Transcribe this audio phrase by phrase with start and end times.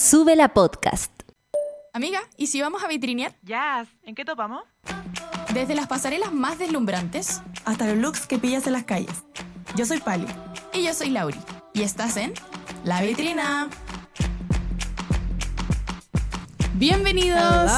[0.00, 1.12] Sube la podcast.
[1.92, 3.34] Amiga, ¿y si vamos a vitrinear?
[3.42, 4.62] Jazz, ¿en qué topamos?
[5.52, 9.24] Desde las pasarelas más deslumbrantes Hasta los looks que pillas en las calles.
[9.76, 10.24] Yo soy Pali.
[10.72, 11.36] y yo soy Lauri.
[11.74, 12.32] Y estás en
[12.82, 13.68] La Vitrina.
[16.76, 17.70] Bienvenidos.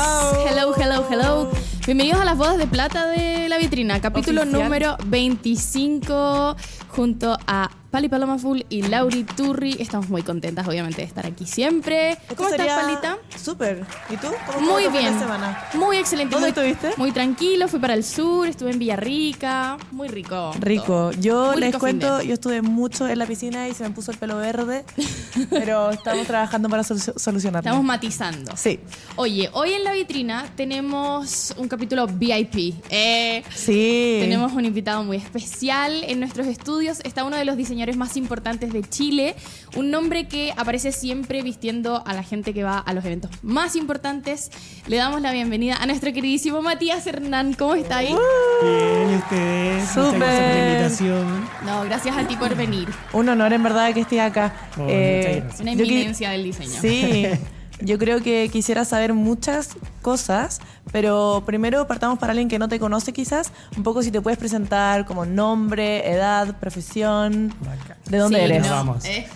[0.47, 1.51] Hello, hello, hello.
[1.87, 4.63] Bienvenidos a las bodas de plata de La Vitrina, capítulo Oficial.
[4.63, 6.55] número 25
[6.89, 9.77] junto a Pali Paloma Full y Lauri Turri.
[9.79, 12.17] Estamos muy contentas, obviamente, de estar aquí siempre.
[12.35, 13.19] ¿Cómo estás, Palita?
[13.39, 13.85] Súper.
[14.09, 14.29] ¿Y tú?
[14.51, 15.13] ¿Cómo Muy bien.
[15.13, 15.65] la semana?
[15.75, 16.35] Muy excelente.
[16.35, 16.99] ¿Dónde muy, estuviste?
[16.99, 17.69] Muy tranquilo.
[17.69, 19.77] Fui para el sur, estuve en Villarrica.
[19.91, 20.53] Muy rico.
[20.59, 20.85] Rico.
[20.87, 21.13] todo.
[21.13, 24.11] Yo Muy les rico cuento, yo estuve mucho en la piscina y se me puso
[24.11, 24.87] el pelo verde,
[25.51, 27.69] pero estamos trabajando para solu- solucionarlo.
[27.69, 28.57] Estamos matizando.
[28.57, 28.81] Sí,
[29.17, 32.75] Oye, hoy en la vitrina tenemos un capítulo VIP.
[32.89, 34.17] Eh, sí.
[34.23, 37.01] Tenemos un invitado muy especial en nuestros estudios.
[37.05, 39.35] Está uno de los diseñadores más importantes de Chile.
[39.77, 43.77] Un nombre que aparece siempre vistiendo a la gente que va a los eventos más
[43.77, 44.51] importantes.
[44.87, 47.55] Le damos la bienvenida a nuestro queridísimo Matías Hernán.
[47.55, 48.15] ¿Cómo está ahí?
[48.63, 49.97] Bien, ¿y ustedes?
[49.97, 51.49] Muchas gracias por la invitación.
[51.67, 52.89] No, gracias a ti por venir.
[53.13, 54.53] Un honor en verdad que estés acá.
[54.79, 55.43] Oh, Eh.
[55.61, 56.81] Una eminencia del diseño.
[56.81, 57.27] Sí,
[57.85, 59.71] yo creo que quisiera saber muchas
[60.03, 60.61] cosas,
[60.93, 64.39] pero primero partamos para alguien que no te conoce quizás, un poco si te puedes
[64.39, 67.97] presentar como nombre, edad, profesión, Bacán.
[68.09, 68.63] de dónde Sí, eres.
[68.67, 69.05] no, Vamos.
[69.05, 69.27] eh,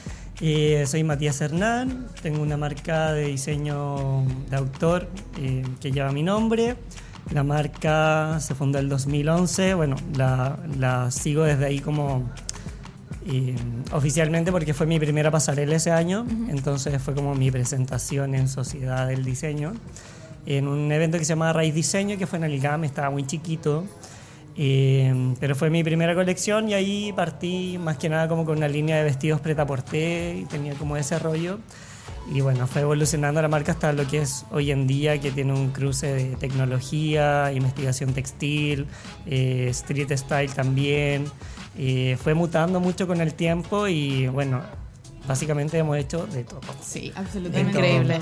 [0.41, 5.09] Eh, soy Matías Hernán, tengo una marca de diseño de autor
[5.39, 6.77] eh, que lleva mi nombre.
[7.33, 12.31] La marca se fundó el 2011, bueno, la, la sigo desde ahí como
[13.27, 13.55] eh,
[13.93, 19.09] oficialmente porque fue mi primera pasarela ese año, entonces fue como mi presentación en Sociedad
[19.09, 19.75] del Diseño,
[20.47, 23.27] en un evento que se llamaba Raíz Diseño, que fue en el GAM, estaba muy
[23.27, 23.85] chiquito,
[24.57, 28.69] eh, pero fue mi primera colección y ahí partí más que nada como con una
[28.69, 31.59] línea de vestidos pretaporté y tenía como ese rollo.
[32.33, 35.53] Y bueno, fue evolucionando la marca hasta lo que es hoy en día, que tiene
[35.53, 38.87] un cruce de tecnología, investigación textil,
[39.27, 41.27] eh, street style también.
[41.79, 44.63] Eh, fue mutando mucho con el tiempo y bueno,
[45.27, 46.61] básicamente hemos hecho de todo.
[46.83, 47.79] sí, absolutamente.
[47.79, 48.21] Increíble.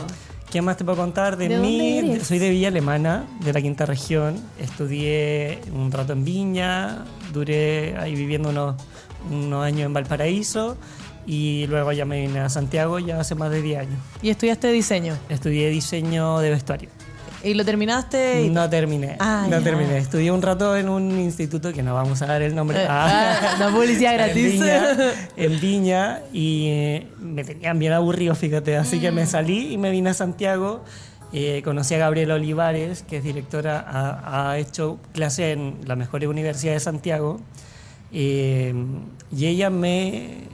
[0.50, 2.18] ¿Qué más te puedo contar de, ¿De mí?
[2.22, 4.36] Soy de Villa Alemana, de la quinta región.
[4.60, 8.76] Estudié un rato en Viña, duré ahí viviendo unos,
[9.30, 10.76] unos años en Valparaíso
[11.26, 13.98] y luego ya me vine a Santiago ya hace más de 10 años.
[14.22, 15.16] Y estudiaste diseño.
[15.28, 16.90] Estudié diseño de vestuario.
[17.44, 18.42] Y lo terminaste.
[18.44, 19.64] y- No terminé, Ah, no ya.
[19.64, 19.98] terminé.
[19.98, 22.82] Estudié un rato en un instituto que no vamos a dar el nombre.
[22.82, 23.38] Eh, Ah.
[23.42, 24.52] ah, la publicidad en gratis.
[24.52, 24.96] Viña,
[25.36, 28.76] en Viña y eh, me tenían bien aburrido, fíjate.
[28.76, 29.14] Así que Mm.
[29.14, 30.82] me salí y me vine a Santiago.
[31.32, 36.24] Eh, conocí a Gabriela Olivares, que es directora, ha, ha hecho clase en la mejor
[36.26, 37.40] universidad de Santiago.
[38.12, 38.70] Y
[39.46, 40.44] ella me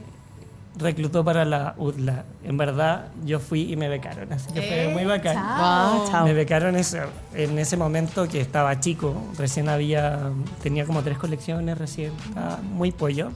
[0.76, 2.24] reclutó para la UDLA.
[2.44, 4.32] En verdad, yo fui y me becaron.
[4.32, 5.34] Así que fue Eh, muy bacán.
[5.34, 5.44] chao.
[5.46, 6.24] Ah, chao.
[6.24, 7.02] Me becaron ese-
[7.34, 10.30] en ese momento que estaba chico, recién había,
[10.62, 13.32] tenía como tres colecciones recién, estaba muy pollo.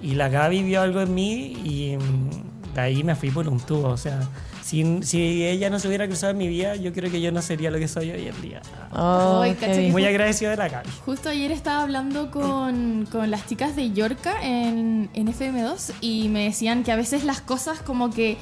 [0.00, 3.60] Y la Gaby vio algo en mí y mm, de ahí me fui por un
[3.60, 3.88] tubo.
[3.88, 4.18] O sea,
[4.62, 7.42] si, si ella no se hubiera cruzado en mi vida, yo creo que yo no
[7.42, 8.62] sería lo que soy hoy en día.
[8.92, 9.44] Oh.
[9.90, 10.88] Muy agradecido de la Gaby.
[11.04, 16.44] Justo ayer estaba hablando con, con las chicas de Yorca en, en FM2 y me
[16.44, 18.38] decían que a veces las cosas como que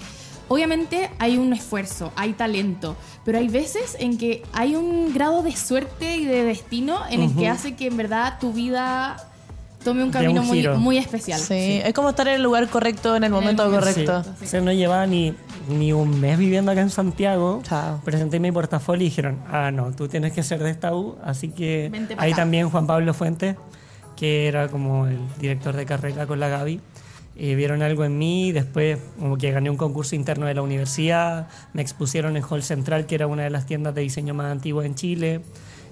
[0.49, 5.57] obviamente hay un esfuerzo, hay talento, pero hay veces en que hay un grado de
[5.57, 9.29] suerte y de destino en el que hace que en verdad tu vida
[9.85, 11.41] tome un camino un muy, especial.
[11.41, 13.87] Sí, es como estar en el lugar correcto en el momento momento.
[13.87, 14.25] correcto.
[14.41, 14.47] Sí.
[14.47, 15.35] Sea, no llevaba ni,
[15.69, 17.61] ni un mes viviendo acá en Santiago.
[17.63, 18.01] Chao.
[18.05, 21.17] Presenté mi portafolio y dijeron, ah, no, tú tienes que ser de esta U.
[21.23, 22.43] Así que ahí acá.
[22.43, 23.57] también Juan Pablo Fuentes,
[24.17, 26.81] que era como el director de carrera con la Gaby,
[27.37, 28.53] eh, vieron algo en mí.
[28.53, 31.49] Después, como que gané un concurso interno de la universidad.
[31.73, 34.87] Me expusieron en Hall Central, que era una de las tiendas de diseño más antiguas
[34.87, 35.41] en Chile.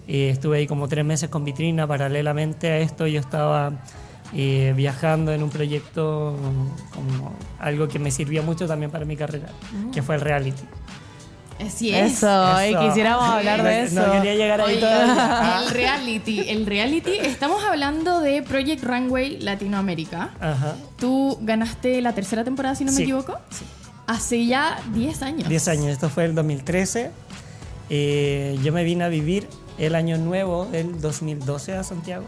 [0.06, 1.86] Eh, estuve ahí como tres meses con vitrina.
[1.86, 3.72] Paralelamente a esto, yo estaba
[4.34, 6.36] eh, viajando en un proyecto
[6.94, 9.48] como algo que me sirvió mucho también para mi carrera,
[9.92, 10.62] que fue el reality.
[11.60, 12.12] Así es.
[12.12, 12.80] Eso, Eso.
[12.86, 14.06] quisiéramos hablar de eso.
[14.06, 15.60] No quería llegar ahí Oye, todavía.
[15.64, 20.30] el reality, el reality, estamos hablando de Project Runway Latinoamérica.
[20.40, 20.76] Ajá.
[20.98, 23.34] Tú ganaste la tercera temporada, si no me Sí, equivoco.
[24.06, 25.48] Hace ya 10 años.
[25.48, 27.10] 10 años, esto fue el 2013.
[27.90, 29.48] Eh, yo me vine a vivir
[29.78, 32.26] el año nuevo del 2012 a Santiago,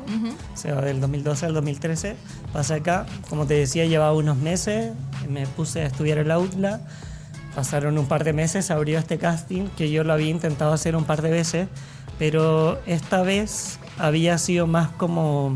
[0.55, 2.17] o sea, del 2012 al 2013.
[2.53, 4.93] Pasé acá, como te decía, llevaba unos meses,
[5.29, 6.81] me puse a estudiar el UTLA.
[7.55, 10.95] Pasaron un par de meses, se abrió este casting que yo lo había intentado hacer
[10.95, 11.69] un par de veces,
[12.19, 15.53] pero esta vez había sido más como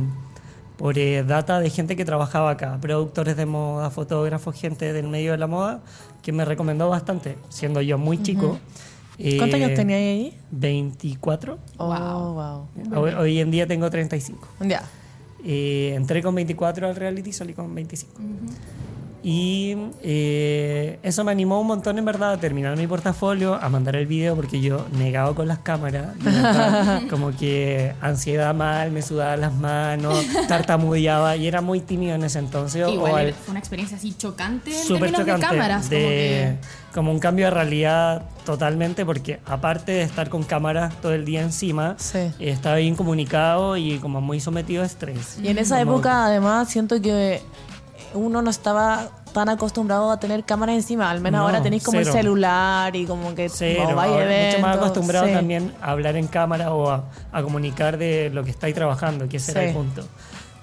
[0.76, 5.30] por eh, data de gente que trabajaba acá, productores de moda, fotógrafos, gente del medio
[5.30, 5.82] de la moda,
[6.22, 8.46] que me recomendó bastante, siendo yo muy chico.
[8.48, 10.34] ¿Cuántos Eh, años tenía ahí?
[10.50, 11.58] 24.
[11.76, 12.34] Oh, Wow.
[12.34, 13.02] wow.
[13.02, 14.48] Hoy, hoy en día tengo 35.
[14.60, 14.82] Ya.
[15.44, 18.12] Eh, entré con 24 al reality y salí con 25.
[19.26, 23.96] Y eh, eso me animó un montón, en verdad, a terminar mi portafolio, a mandar
[23.96, 29.40] el video, porque yo negado con las cámaras, verdad, como que ansiedad mal, me sudaban
[29.40, 32.84] las manos, tartamudeaba y era muy tímido en ese entonces.
[32.86, 35.32] o Igual al- fue una experiencia así chocante en súper chocante.
[35.32, 35.88] de cámaras.
[35.88, 36.56] de- como que-
[36.94, 41.40] como un cambio de realidad totalmente, porque aparte de estar con cámaras todo el día
[41.40, 42.18] encima, Sí.
[42.18, 45.38] eh, estaba bien comunicado y como muy sometido a estrés.
[45.42, 47.40] Y en esa Como- época, además, siento que
[48.14, 51.10] uno no estaba tan acostumbrado a tener cámara encima.
[51.10, 52.10] Al menos No, ahora tenéis como cero.
[52.10, 55.32] el celular y como que Cero, como ahora mucho más acostumbrado sí.
[55.32, 59.38] también a hablar en cámara o a, a comunicar de lo que estáis trabajando, que
[59.38, 60.06] ese era el punto.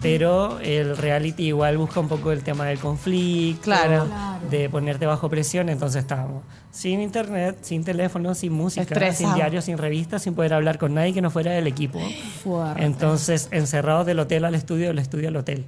[0.01, 4.05] Pero el reality igual busca un poco el tema del conflicto, Claro.
[4.07, 4.47] Claro.
[4.49, 9.77] de ponerte bajo presión, entonces estábamos sin internet, sin teléfono, sin música, sin diario, sin
[9.77, 11.99] revistas, sin poder hablar con nadie que no fuera del equipo.
[12.43, 12.83] Fuerte.
[12.83, 15.65] Entonces, encerrados del hotel al estudio, del estudio al hotel.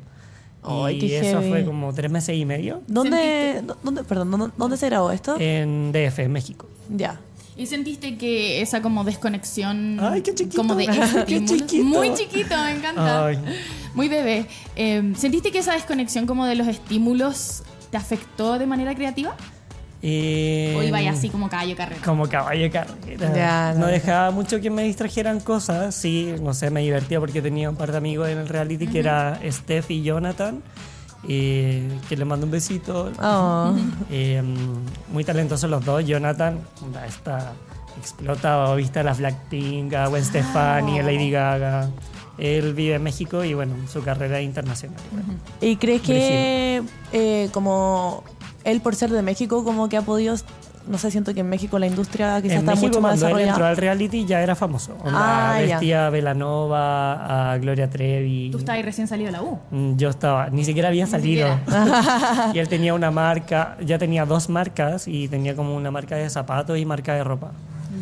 [0.66, 1.50] Ay, y qué eso heavy.
[1.50, 5.36] fue como tres meses y medio ¿Dónde, dónde, perdón, ¿dónde, dónde se grabó esto?
[5.40, 6.68] en DF, en México.
[6.90, 7.20] ya.
[7.56, 10.58] ¿Y sentiste que esa como desconexión Ay, qué chiquito.
[10.58, 10.86] como de
[11.28, 11.84] Qué estímulos- chiquito.
[11.84, 13.28] muy chiquito, me encanta.
[13.28, 13.38] Ay.
[13.94, 14.48] Muy bebé.
[14.76, 17.62] Eh, ¿Sentiste que esa desconexión como de los estímulos
[17.92, 19.36] te afectó de manera creativa?
[20.06, 22.02] Eh, ¿O iba ahí así como caballo carrera?
[22.04, 23.34] Como caballo carrera.
[23.34, 23.88] Ya, no no.
[23.88, 25.96] dejaba mucho que me distrajeran cosas.
[25.96, 29.00] Sí, no sé, me divertía porque tenía un par de amigos en el reality que
[29.00, 30.62] era Steph y Jonathan.
[31.28, 33.12] eh, que le mando un besito.
[33.22, 33.74] Oh.
[34.12, 34.44] Eh,
[35.12, 36.06] muy talentosos los dos.
[36.06, 36.60] Jonathan
[37.08, 37.54] está
[37.98, 38.76] explotado.
[38.76, 41.90] Viste a las Blackpink, a Gwen Stefani, a Lady Gaga.
[42.38, 45.00] Él vive en México y bueno, su carrera es internacional.
[45.62, 46.82] ¿Y crees que
[47.14, 48.24] eh, como
[48.64, 50.36] él por ser de México como que ha podido,
[50.88, 53.26] no sé, siento que en México la industria quizás en está México mucho más cuando
[53.28, 53.70] él entró desarrollada?
[53.70, 54.94] al reality ya era famoso.
[55.04, 55.68] Onda, Ah, ya.
[55.76, 58.50] vestía a Belanova, a Gloria Trevi.
[58.52, 59.60] Tú estabas ahí recién salido de la U.
[59.72, 61.48] Mm, Yo estaba, ni siquiera había salido.
[62.54, 66.30] y él tenía una marca, ya tenía dos marcas y tenía como una marca de
[66.30, 67.52] zapatos y marca de ropa.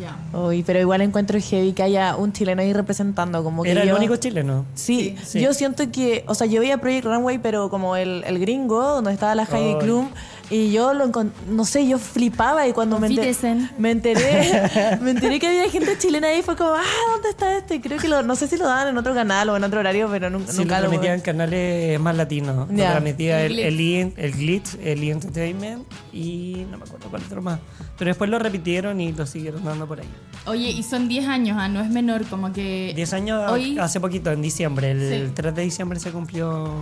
[0.00, 0.16] Ya.
[0.36, 3.90] Uy, pero igual encuentro heavy que haya un chileno ahí representando como que Era el
[3.90, 4.64] yo- único chileno.
[4.74, 5.40] Sí, Sí.
[5.40, 9.12] yo siento que, o sea, yo veía Project Runway, pero como el, el gringo, donde
[9.12, 9.76] estaba la Heidi.
[9.78, 10.08] Klum,
[10.54, 11.10] y yo lo
[11.48, 15.96] no sé, yo flipaba y cuando me, enter- me enteré, me enteré que había gente
[15.98, 16.82] chilena ahí, fue como, ah,
[17.12, 17.80] ¿dónde está este?
[17.80, 20.08] Creo que lo, no sé si lo daban en otro canal o en otro horario,
[20.10, 22.68] pero nun- Sí, nunca lo lo transmitía en canales más latinos.
[22.70, 22.90] Lo Ya.
[22.90, 24.14] transmitía El el, Glitz.
[24.18, 25.10] el, el Glitz, el E!
[25.10, 27.58] Entertainment y no me acuerdo cuál otro más.
[27.98, 30.08] Pero después lo repitieron y lo siguieron dando por ahí.
[30.46, 32.92] Oye, y son 10 años, ah, no es menor, como que...
[32.94, 34.90] 10 años Hoy- hace poquito, en diciembre.
[34.90, 35.32] El Sí.
[35.34, 36.72] 3 de diciembre se cumplió.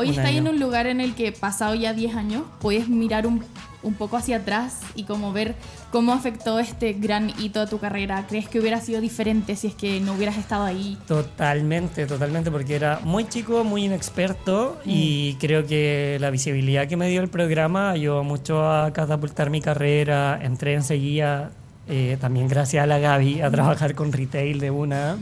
[0.00, 2.88] Hoy un está ahí en un lugar en el que, pasado ya 10 años, puedes
[2.88, 3.44] mirar un,
[3.82, 5.54] un poco hacia atrás y como ver
[5.90, 8.24] cómo afectó este gran hito a tu carrera.
[8.26, 10.96] ¿Crees que hubiera sido diferente si es que no hubieras estado ahí?
[11.06, 17.08] Totalmente, totalmente, porque era muy chico, muy inexperto y creo que la visibilidad que me
[17.08, 20.38] dio el programa ayudó mucho a catapultar mi carrera.
[20.42, 21.50] Entré enseguida,
[21.88, 25.16] eh, también gracias a la Gaby, a trabajar con retail de una.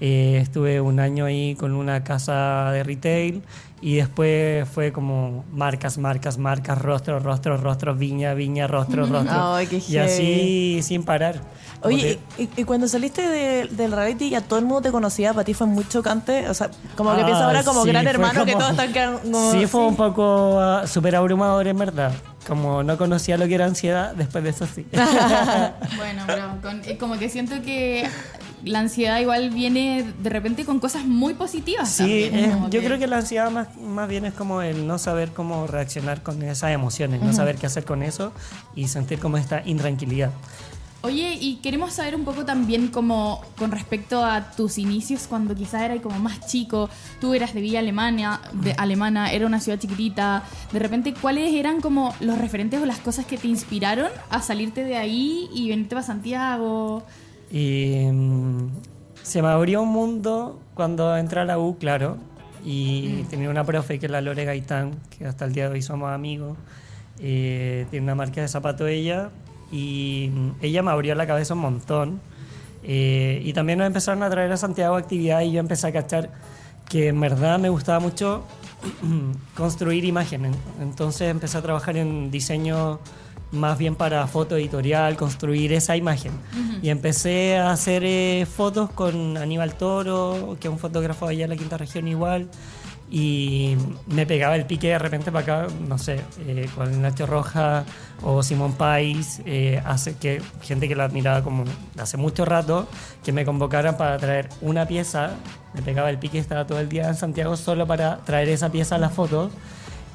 [0.00, 3.42] Eh, estuve un año ahí con una casa de retail
[3.80, 9.54] y después fue como marcas, marcas, marcas, rostro, rostro, rostro, viña, viña, rostro, rostro.
[9.54, 11.40] Ay, qué y así sin parar.
[11.82, 15.44] Oye, y, y cuando saliste de- del reality ya todo el mundo te conocía, para
[15.44, 18.44] ti fue muy chocante, o sea, como que Ah, pienso ahora como sí, gran hermano
[18.44, 22.12] que como- todos están quedando como- Sí, fue un poco ah, súper abrumador en verdad.
[22.46, 24.86] Como no conocía lo que era ansiedad, después de eso sí.
[25.96, 28.08] Bueno, pero con- eh, como que siento que
[28.64, 31.88] la ansiedad igual viene de repente con cosas muy positivas.
[31.90, 34.86] sí, también, es- como yo creo que la ansiedad más, más bien es como el
[34.86, 38.32] no saber cómo reaccionar con esas emociones, no saber qué hacer con eso
[38.74, 40.30] y sentir como esta intranquilidad.
[41.02, 45.82] Oye, y queremos saber un poco también como con respecto a tus inicios cuando quizás
[45.82, 46.90] eras como más chico,
[47.20, 51.80] tú eras de Villa Alemania, de Alemana, era una ciudad chiquitita, de repente, ¿cuáles eran
[51.80, 55.94] como los referentes o las cosas que te inspiraron a salirte de ahí y venirte
[55.94, 57.04] para Santiago?
[57.52, 58.66] Mm,
[59.22, 62.16] se me abrió un mundo cuando entré a la U, claro.
[62.64, 65.82] Y tenía una profe que es la Lore Gaitán, que hasta el día de hoy
[65.82, 66.58] somos amigos.
[67.20, 69.30] Eh, tiene una marca de zapato ella.
[69.70, 72.20] Y mm, ella me abrió la cabeza un montón.
[72.82, 76.30] Eh, y también nos empezaron a traer a Santiago actividades y yo empecé a cachar
[76.88, 78.44] que en verdad me gustaba mucho
[79.56, 80.56] construir imágenes.
[80.80, 83.00] Entonces empecé a trabajar en diseño
[83.50, 86.32] más bien para foto editorial, construir esa imagen.
[86.82, 91.50] Y empecé a hacer eh, fotos con Aníbal Toro, que es un fotógrafo allá en
[91.50, 92.48] la quinta región igual.
[93.10, 97.84] Y me pegaba el pique de repente para acá, no sé, eh, con Nacho Roja
[98.22, 99.82] o Simón Pais, eh,
[100.20, 101.64] que gente que lo admiraba como
[101.98, 102.86] hace mucho rato,
[103.24, 105.30] que me convocaran para traer una pieza,
[105.74, 108.96] me pegaba el pique, estaba todo el día en Santiago solo para traer esa pieza
[108.96, 109.50] a la foto.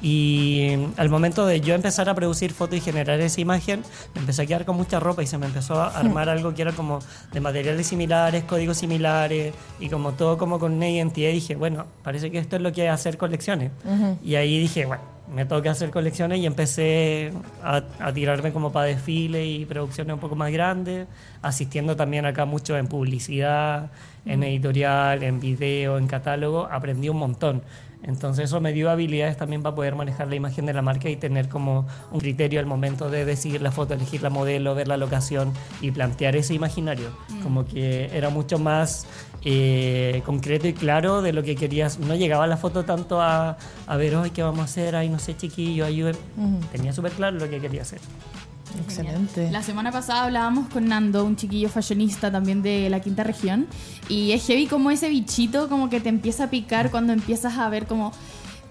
[0.04, 3.82] Y al momento de yo empezar a producir fotos y generar esa imagen,
[4.12, 6.60] me empecé a quedar con mucha ropa y se me empezó a armar algo que
[6.60, 6.98] era como
[7.32, 11.30] de materiales similares, códigos similares y como todo como con una identidad.
[11.30, 13.70] Y dije, bueno, parece que esto es lo que es hacer colecciones.
[14.22, 15.02] Y ahí dije, bueno,
[15.34, 17.32] me toca hacer colecciones y empecé
[17.62, 21.06] a, a tirarme como para desfiles y producciones un poco más grandes,
[21.40, 23.90] asistiendo también acá mucho en publicidad,
[24.26, 26.68] en editorial, en video, en catálogo.
[26.70, 27.62] Aprendí un montón.
[28.06, 31.16] Entonces eso me dio habilidades también para poder manejar la imagen de la marca y
[31.16, 34.96] tener como un criterio al momento de decidir la foto, elegir la modelo, ver la
[34.96, 37.10] locación y plantear ese imaginario.
[37.42, 39.06] Como que era mucho más
[39.44, 41.98] eh, concreto y claro de lo que querías.
[41.98, 43.56] No llegaba la foto tanto a,
[43.86, 44.96] a ver, hoy ¿qué vamos a hacer?
[44.96, 46.18] Ay, no sé, chiquillo, ayúdenme.
[46.72, 48.00] Tenía súper claro lo que quería hacer.
[48.82, 49.50] Excelente.
[49.50, 53.66] La semana pasada hablábamos con Nando, un chiquillo fashionista también de la quinta región,
[54.08, 57.68] y es heavy como ese bichito como que te empieza a picar cuando empiezas a
[57.68, 58.12] ver como...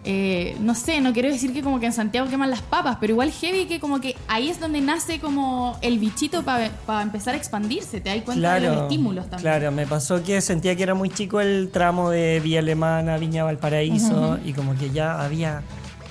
[0.05, 3.13] eh, no sé, no quiero decir que como que en Santiago queman las papas, pero
[3.13, 7.37] igual heavy que como que ahí es donde nace como el bichito para empezar a
[7.37, 9.41] expandirse, te das cuenta de los estímulos también.
[9.41, 13.45] Claro, me pasó que sentía que era muy chico el tramo de Vía Alemana, Viña
[13.45, 15.63] Valparaíso, y como que ya había,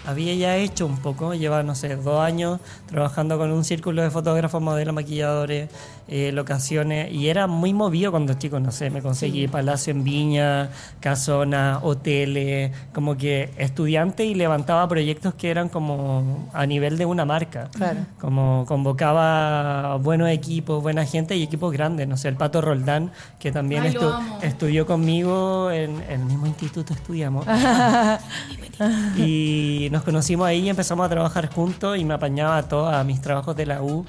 [0.06, 4.10] había ya hecho un poco, lleva, no sé, dos años trabajando con un círculo de
[4.10, 5.68] fotógrafos, modelos, maquilladores,
[6.08, 10.70] eh, locaciones, y era muy movido cuando chico, no sé, me conseguí Palacio en Viña,
[11.00, 17.24] Casona, hoteles, como que estudiante y levantaba proyectos que eran como a nivel de una
[17.24, 17.68] marca.
[17.72, 18.00] Claro.
[18.20, 22.08] Como convocaba buenos equipos, buena gente y equipos grandes.
[22.08, 26.92] No sé, el Pato Roldán, que también Ay, estu- estudió conmigo en el mismo instituto
[26.92, 27.46] estudiamos.
[29.16, 33.04] y nos conocimos ahí y empezamos a trabajar juntos y me apañaba a todos a
[33.04, 34.06] mis trabajos de la U.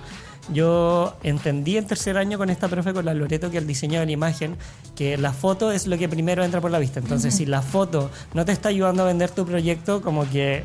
[0.53, 4.05] Yo entendí en tercer año con esta profe, con la Loreto, que el diseño de
[4.05, 4.55] la imagen,
[4.95, 7.01] que la foto es lo que primero entra por la vista.
[7.01, 10.63] Entonces, si la foto no te está ayudando a vender tu proyecto, como que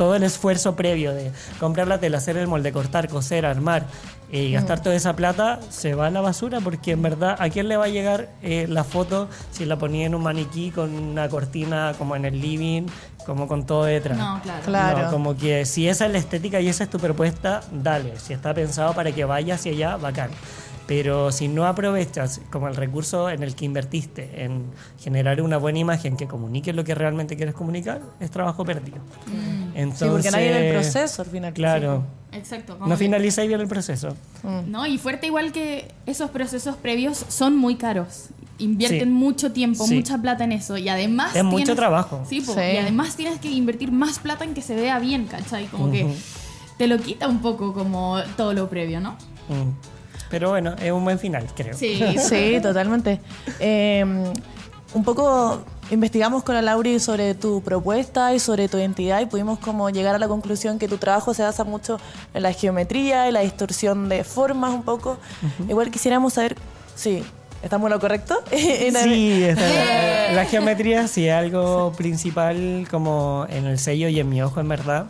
[0.00, 3.84] todo el esfuerzo previo de comprar la tela, hacer el molde, cortar, coser, armar
[4.32, 7.50] eh, y gastar toda esa plata se va a la basura porque en verdad a
[7.50, 10.94] quién le va a llegar eh, la foto si la ponía en un maniquí con
[10.94, 12.86] una cortina como en el living,
[13.26, 14.16] como con todo detrás.
[14.16, 14.62] No, claro.
[14.64, 15.02] Claro.
[15.02, 18.18] No, como que si esa es la estética y esa es tu propuesta, dale.
[18.18, 20.30] Si está pensado para que vaya hacia allá, bacán.
[20.90, 24.64] Pero si no aprovechas como el recurso en el que invertiste en
[24.98, 28.98] generar una buena imagen que comunique lo que realmente quieres comunicar, es trabajo perdido.
[29.76, 31.52] Entonces, Sí, porque nadie ve el proceso al final.
[31.52, 32.02] Claro.
[32.32, 32.76] Exacto.
[32.84, 34.16] No finaliza bien el proceso.
[34.66, 38.30] No, y fuerte igual que esos procesos previos son muy caros.
[38.58, 39.14] Invierten Sí.
[39.14, 39.94] mucho tiempo, Sí.
[39.94, 40.76] mucha plata en eso.
[40.76, 41.36] Y además.
[41.36, 42.24] Es mucho trabajo.
[42.28, 42.60] Sí, po, Sí.
[42.74, 45.66] y además tienes que invertir más plata en que se vea bien, ¿cachai?
[45.68, 46.12] Como que
[46.78, 49.12] te lo quita un poco como todo lo previo, ¿no?
[49.48, 49.89] Mm.
[50.30, 51.74] Pero bueno, es un buen final, creo.
[51.76, 52.00] Sí.
[52.18, 53.20] Sí, totalmente.
[53.58, 54.04] Eh,
[54.94, 59.58] un poco investigamos con la Lauri sobre tu propuesta y sobre tu identidad y pudimos
[59.58, 61.98] como llegar a la conclusión que tu trabajo se basa mucho
[62.32, 65.18] en la geometría y la distorsión de formas un poco.
[65.68, 66.56] Igual quisiéramos saber,
[66.94, 67.24] sí,
[67.62, 68.40] ¿estamos en lo correcto?
[68.50, 74.42] Sí, está- la geometría sí es algo principal como en el sello y en mi
[74.42, 75.06] ojo en verdad.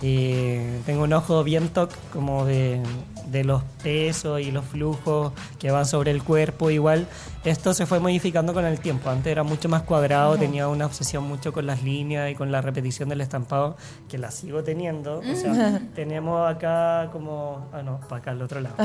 [0.00, 2.80] Eh, tengo un ojo bien toc como de,
[3.26, 6.70] de los pesos y los flujos que van sobre el cuerpo.
[6.70, 7.06] Igual
[7.44, 9.10] esto se fue modificando con el tiempo.
[9.10, 12.60] Antes era mucho más cuadrado, tenía una obsesión mucho con las líneas y con la
[12.60, 13.76] repetición del estampado,
[14.08, 15.18] que la sigo teniendo.
[15.18, 17.66] O sea, tenemos acá como...
[17.72, 18.76] Ah, no, para acá al otro lado.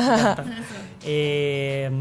[1.06, 1.92] Eh,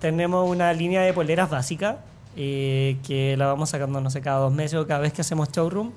[0.00, 1.98] tenemos una línea de poleras básica
[2.36, 5.50] eh, que la vamos sacando, no sé, cada dos meses o cada vez que hacemos
[5.50, 5.92] showroom.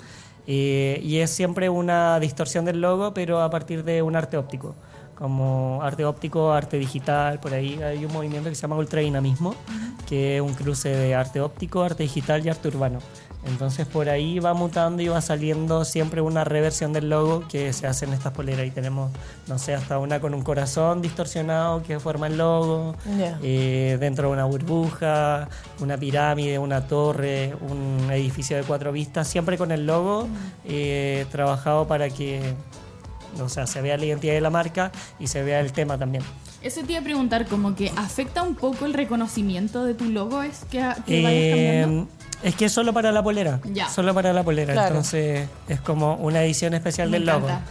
[0.47, 4.75] Eh, y es siempre una distorsión del logo, pero a partir de un arte óptico.
[5.15, 9.55] Como arte óptico, arte digital, por ahí hay un movimiento que se llama ultradinamismo,
[10.07, 12.99] que es un cruce de arte óptico, arte digital y arte urbano.
[13.45, 17.87] Entonces por ahí va mutando y va saliendo siempre una reversión del logo que se
[17.87, 18.65] hace en estas poleras.
[18.65, 19.11] Y tenemos,
[19.47, 22.95] no sé, hasta una con un corazón distorsionado que forma el logo,
[23.43, 25.47] eh, dentro de una burbuja,
[25.79, 30.27] una pirámide, una torre, un edificio de cuatro vistas, siempre con el logo
[30.65, 32.53] eh, trabajado para que
[33.41, 36.23] o sea, se vea la identidad de la marca y se vea el tema también.
[36.61, 40.41] Eso te iba a preguntar, como que afecta un poco el reconocimiento de tu logo,
[40.41, 42.07] es que, que vayas Eh, cambiando.
[42.43, 43.59] Es que es solo para la polera.
[43.71, 43.89] Ya.
[43.89, 44.73] Solo para la polera.
[44.73, 44.89] Claro.
[44.89, 47.47] Entonces es como una edición especial Me del logo.
[47.47, 47.65] encanta.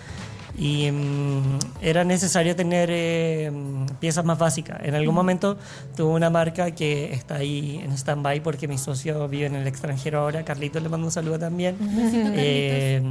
[0.57, 4.79] y mm, era necesario tener eh, mm, piezas más básicas.
[4.85, 5.59] En algún momento
[5.97, 10.21] tuve una marca que está ahí en stand-by porque mi socio vive en el extranjero
[10.21, 11.77] ahora, Carlito le mando un saludo también.
[12.37, 13.03] Eh,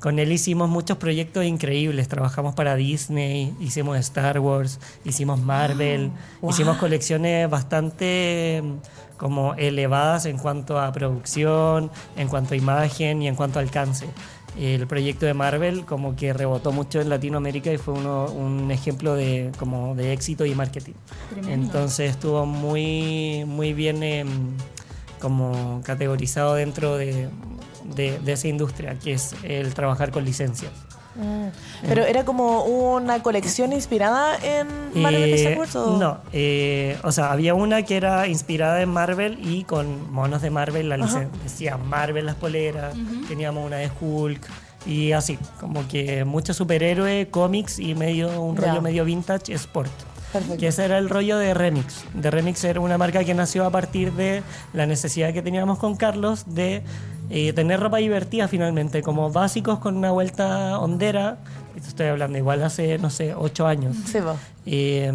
[0.00, 6.10] con él hicimos muchos proyectos increíbles, trabajamos para Disney, hicimos Star Wars, hicimos Marvel,
[6.48, 13.28] hicimos colecciones bastante mm, como elevadas en cuanto a producción, en cuanto a imagen y
[13.28, 14.08] en cuanto a alcance
[14.58, 19.14] el proyecto de Marvel como que rebotó mucho en Latinoamérica y fue uno, un ejemplo
[19.14, 20.94] de, como de éxito y marketing.
[21.48, 24.28] Entonces estuvo muy, muy bien em,
[25.20, 27.28] como categorizado dentro de,
[27.94, 30.72] de, de, esa industria, que es el trabajar con licencias.
[31.14, 31.48] Mm.
[31.86, 34.66] Pero era como una colección inspirada en
[35.02, 35.98] Marvel eh, Star Wars, ¿o?
[35.98, 40.50] No, eh, o sea, había una que era inspirada en Marvel y con monos de
[40.50, 42.94] Marvel, la licen- decía Marvel las poleras,
[43.28, 44.40] teníamos una de Hulk
[44.86, 48.68] y así, como que mucho superhéroe, cómics y medio un Ya.
[48.68, 49.90] rollo medio vintage sport.
[50.32, 50.56] Perfecto.
[50.58, 52.04] Que ese era el rollo de Remix.
[52.14, 54.42] De Remix era una marca que nació a partir de
[54.72, 56.82] la necesidad que teníamos con Carlos de
[57.34, 61.38] eh, tener ropa divertida finalmente, como básicos con una vuelta hondera.
[61.74, 63.96] Esto estoy hablando igual hace, no sé, ocho años.
[64.04, 64.36] Sí, po.
[64.66, 65.10] Eh,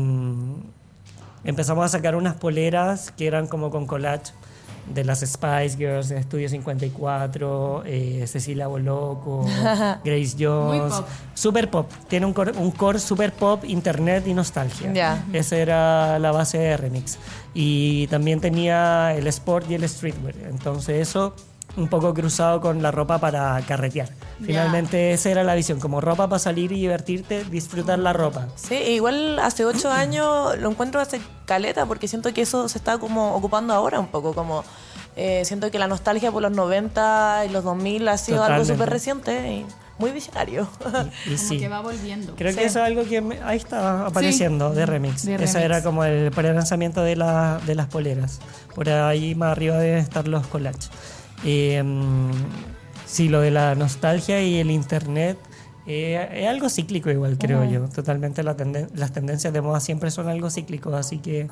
[1.44, 4.34] empezamos a sacar unas poleras que eran como con collage
[4.92, 9.46] de las Spice Girls, de Estudio 54, eh, Cecilia Boloco,
[10.04, 10.96] Grace Jones.
[10.96, 11.08] pop.
[11.36, 11.92] Super pop.
[12.08, 14.92] Tiene un core, un core super pop, internet y nostalgia.
[14.92, 15.24] Ya.
[15.34, 17.20] Esa era la base de Remix.
[17.54, 20.36] Y también tenía el sport y el streetwear.
[20.50, 21.36] Entonces eso
[21.78, 24.10] un poco cruzado con la ropa para carretear.
[24.44, 28.48] Finalmente esa era la visión, como ropa para salir y divertirte, disfrutar la ropa.
[28.56, 32.98] Sí, igual hace ocho años lo encuentro hace caleta porque siento que eso se está
[32.98, 34.64] como ocupando ahora un poco, como
[35.16, 38.74] eh, siento que la nostalgia por los 90 y los 2000 ha sido algo Totalmente.
[38.74, 39.66] súper reciente y
[40.00, 40.68] muy visionario.
[41.26, 41.58] Y Como sí.
[41.60, 42.36] que va volviendo.
[42.36, 42.58] Creo Sí.
[42.60, 45.26] que eso es algo que me- ahí está apareciendo de remix.
[45.26, 45.56] De Ese remix.
[45.56, 48.40] era como el pre-lanzamiento de, la, de las poleras.
[48.76, 50.92] Por ahí más arriba deben estar los collages.
[51.44, 51.84] Eh,
[53.06, 55.38] sí, lo de la nostalgia y el internet
[55.86, 57.88] eh, es algo cíclico igual, creo yo.
[57.90, 61.48] Totalmente la tenden- las tendencias de moda siempre son algo cíclico, así que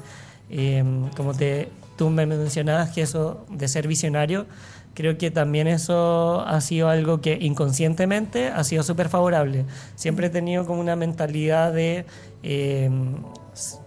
[0.49, 0.83] eh,
[1.15, 4.45] como te, tú me mencionabas que eso de ser visionario,
[4.93, 9.65] creo que también eso ha sido algo que inconscientemente ha sido súper favorable.
[9.95, 12.05] Siempre he tenido como una mentalidad de
[12.43, 13.44] eh, s-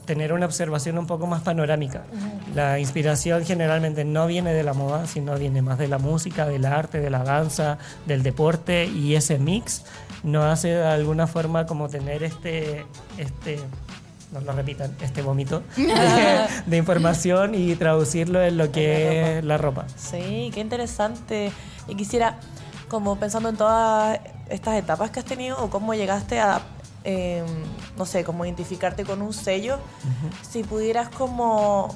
[0.09, 2.05] tener una observación un poco más panorámica.
[2.55, 6.65] La inspiración generalmente no viene de la moda, sino viene más de la música, del
[6.65, 9.85] arte, de la danza, del deporte y ese mix
[10.23, 12.87] nos hace de alguna forma como tener este...
[13.19, 13.59] este
[14.33, 19.57] no lo repitan, este vómito de, de información y traducirlo en lo que es la
[19.57, 19.87] ropa.
[19.97, 21.51] Sí, qué interesante.
[21.87, 22.39] Y quisiera,
[22.89, 26.61] como pensando en todas estas etapas que has tenido o cómo llegaste a,
[27.05, 27.43] eh,
[27.97, 29.79] no sé, como identificarte con un sello,
[30.49, 31.95] si pudieras como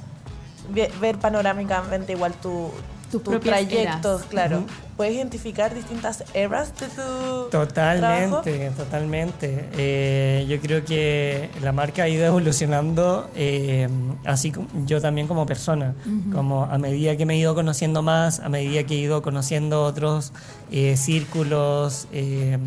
[0.69, 2.69] ve- ver panorámicamente igual tu,
[3.11, 4.23] Tus tu propias trayecto, eras.
[4.27, 4.63] claro.
[4.97, 7.47] ¿Puedes identificar distintas eras de tu trabajo?
[7.49, 9.69] Totalmente, totalmente.
[9.75, 13.89] Eh, yo creo que la marca ha ido evolucionando, eh,
[14.23, 15.95] así como yo también como persona,
[16.31, 19.83] como a medida que me he ido conociendo más, a medida que he ido conociendo
[19.83, 20.31] otros
[20.71, 22.59] eh, círculos eh,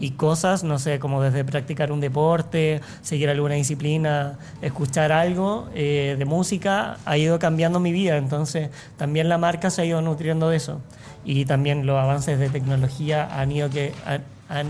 [0.00, 6.16] y cosas, no sé, como desde practicar un deporte, seguir alguna disciplina, escuchar algo eh,
[6.18, 8.16] de música, ha ido cambiando mi vida.
[8.16, 10.80] Entonces, también la marca se ha ido nutriendo de eso.
[11.24, 14.68] Y también los avances de tecnología han ido, que, han, han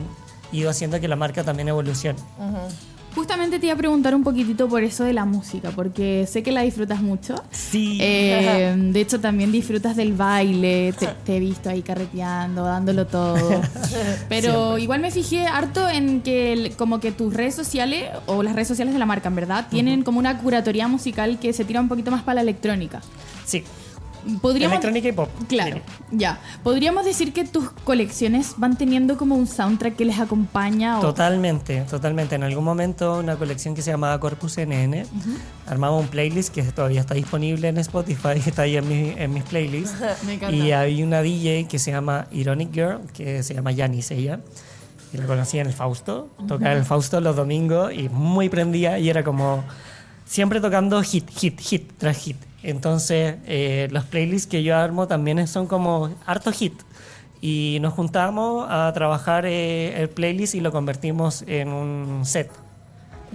[0.50, 2.18] ido haciendo que la marca también evolucione.
[3.14, 6.52] Justamente te iba a preguntar un poquitito por eso de la música, porque sé que
[6.52, 7.34] la disfrutas mucho.
[7.50, 7.98] Sí.
[8.00, 10.92] Eh, de hecho, también disfrutas del baile.
[10.98, 13.60] Te, te he visto ahí carreteando, dándolo todo.
[14.28, 18.54] Pero igual me fijé harto en que el- como que tus redes sociales, o las
[18.54, 21.80] redes sociales de la marca, en verdad, tienen como una curatoría musical que se tira
[21.80, 23.00] un poquito más para la electrónica.
[23.44, 23.64] sí.
[24.40, 24.72] Podríamos...
[24.74, 25.28] Electrónica y pop.
[25.48, 25.82] Claro, diría.
[26.10, 26.40] ya.
[26.62, 30.98] Podríamos decir que tus colecciones van teniendo como un soundtrack que les acompaña.
[30.98, 31.02] O...
[31.02, 32.34] Totalmente, totalmente.
[32.34, 35.04] En algún momento una colección que se llamaba Corpus NN,
[35.66, 39.44] armamos un playlist que todavía está disponible en Spotify, está ahí en, mi- en mis
[39.44, 39.94] playlists.
[40.26, 44.40] Me y hay una DJ que se llama Ironic Girl, que se llama Janice ella.
[45.12, 48.96] Y la conocí en el Fausto, tocaba en el Fausto los domingos y muy prendía
[49.00, 49.64] y era como
[50.24, 52.36] siempre tocando hit, hit, hit tras hit.
[52.62, 56.74] Entonces eh, los playlists que yo armo también son como harto hit.
[57.40, 62.50] Y nos juntamos a trabajar eh, el playlist y lo convertimos en un set.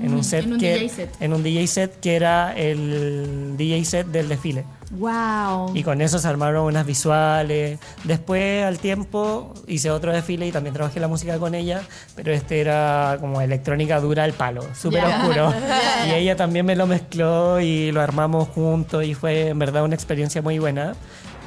[0.02, 1.16] En un set en un que DJ set.
[1.20, 4.66] en un DJ set que era el DJ set del desfile.
[4.92, 5.72] Wow.
[5.76, 7.80] Y con eso se armaron unas visuales.
[8.04, 11.82] Después, al tiempo, hice otro desfile y también trabajé la música con ella,
[12.16, 15.18] pero este era como electrónica dura al palo, súper Ya.
[15.22, 15.54] oscuro.
[16.08, 19.84] Ya, Y ella también me lo mezcló y lo armamos juntos y fue en verdad
[19.84, 20.94] una experiencia muy buena.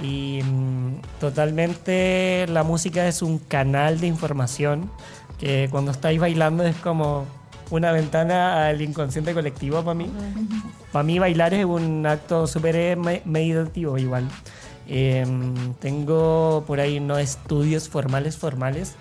[0.02, 4.90] Y mm, totalmente la música es un canal de información
[5.38, 7.24] que cuando estáis bailando es como
[7.70, 10.10] una ventana al inconsciente colectivo para mí.
[10.92, 14.28] Para mí bailar es un acto súper eh, me- meditativo igual.
[14.88, 15.26] Eh,
[15.80, 18.94] tengo por ahí no estudios formales, formales,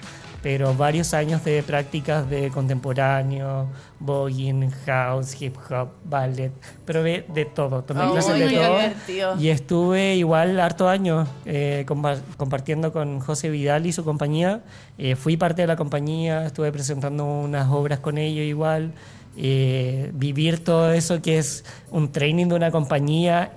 [0.47, 3.67] pero varios años de prácticas de contemporáneo,
[3.99, 6.53] voguing, house, hip hop, ballet,
[6.85, 8.77] pero de, todo, tomé Oh, clases de todo.
[8.79, 9.35] divertido.
[9.41, 14.61] Y estuve igual harto años eh, compa- compartiendo con José Vidal y su compañía.
[14.97, 18.93] Eh, fui parte de la compañía, estuve presentando unas obras con ellos igual.
[19.35, 23.51] Eh, vivir todo eso que es un training de una compañía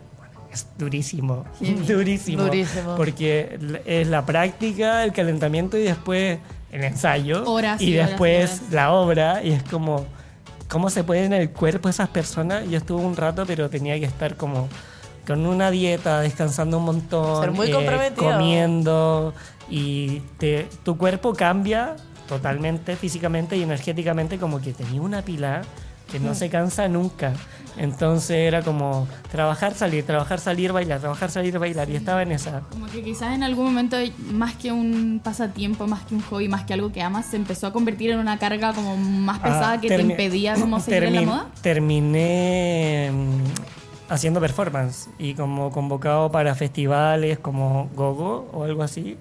[0.53, 1.45] es durísimo,
[1.87, 2.43] durísimo.
[2.43, 2.97] Durísimo.
[2.97, 6.41] Porque es la práctica, el calentamiento y después
[6.73, 7.45] el ensayo.
[7.51, 8.73] Horas y después horas.
[8.73, 9.43] la obra.
[9.43, 10.07] Y es como,
[10.69, 12.69] ¿cómo se puede en el cuerpo esas personas?
[12.69, 14.69] Yo estuve un rato, pero tenía que estar como
[15.27, 18.33] con una dieta, descansando un montón, eh, Ser muy comprometido.
[18.33, 19.35] comiendo
[19.69, 21.95] y te- tu cuerpo cambia
[22.29, 25.63] totalmente físicamente y energéticamente como que tenía una pila
[26.11, 27.33] que no se cansa nunca.
[27.77, 32.61] Entonces era como trabajar, salir, trabajar, salir, bailar, trabajar, salir, bailar y estaba en esa.
[32.71, 33.97] Como que quizás en algún momento,
[34.33, 37.67] más que un pasatiempo, más que un hobby, más que algo que amas, se empezó
[37.69, 41.15] a convertir en una carga como más pesada Ah, que te impedía como seguir en
[41.15, 41.47] la moda.
[41.63, 49.17] Terminé mm, haciendo performance y como convocado para festivales como Gogo o algo así.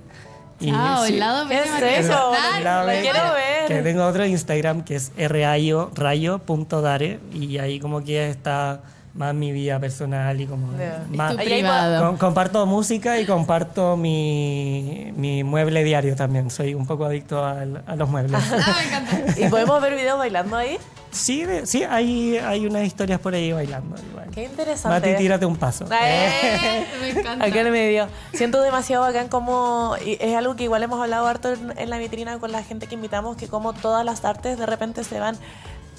[0.59, 2.33] Y Chao, sí, el lado B ¿Qué de es eso?
[2.33, 2.63] Hernán.
[2.63, 3.67] la Lo vez- quiero ver.
[3.67, 8.81] Que tengo otro Instagram que es rayo, rayo.dare y ahí como que está
[9.13, 11.03] más mi vida personal y como Ya.
[11.11, 12.05] más, privado.
[12.07, 16.49] con- comparto música y comparto mi, mi mueble diario también.
[16.51, 18.41] Soy un poco adicto al- a los muebles.
[18.51, 19.39] Ah, me encanta.
[19.45, 20.77] ¿Y podemos ver videos bailando ahí?
[21.11, 23.95] Sí, de- sí hay, hay unas historias por ahí bailando.
[24.11, 24.29] Igual.
[24.31, 24.89] Qué interesante.
[25.09, 25.85] Mati, tírate un paso.
[25.91, 26.85] ¡Eh!
[27.01, 27.45] Me encanta.
[27.45, 28.07] Acá en medio.
[28.33, 29.95] Siento demasiado bacán como...
[30.05, 32.95] es algo que igual hemos hablado harto en, en la vitrina con la gente que
[32.95, 35.37] invitamos, que como todas las artes de repente se van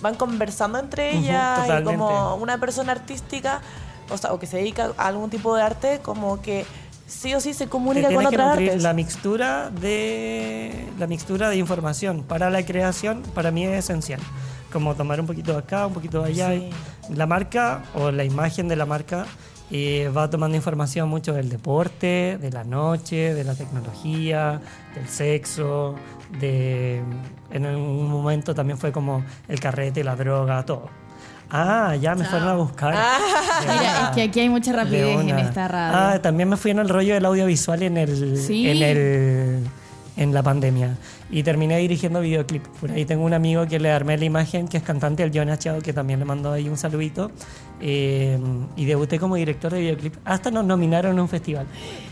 [0.01, 3.61] van conversando entre ellas y como una persona artística,
[4.09, 6.65] o sea, o que se dedica a algún tipo de arte, como que
[7.07, 8.83] sí o sí se comunica con que otras artes.
[8.83, 14.21] la mixtura de la mixtura de información para la creación para mí es esencial
[14.71, 16.51] como tomar un poquito de acá un poquito de allá.
[16.53, 16.71] Sí.
[17.15, 19.27] la marca o la imagen de la marca
[19.73, 24.61] eh, va tomando información mucho del deporte de la noche de la tecnología
[24.95, 25.95] del sexo
[26.41, 27.03] de
[27.51, 30.89] en un momento también fue como el carrete la droga todo.
[31.53, 32.95] Ah ya me fueron a buscar.
[33.63, 35.97] Mira, es que aquí hay mucha De rapidez en esta radio.
[35.99, 38.69] Ah, también me fui en el rollo del audiovisual en el, Sí.
[38.71, 39.69] en el
[40.17, 40.97] en la pandemia
[41.33, 42.67] y terminé dirigiendo videoclip.
[42.81, 45.49] Por ahí tengo un amigo que le armé la imagen, que es cantante, el John
[45.49, 47.31] Achao, que también le mandó ahí un saludito.
[47.81, 48.39] Eh,
[48.77, 50.15] y debuté como director de videoclip.
[50.25, 51.67] Hasta nos nominaron en un festival.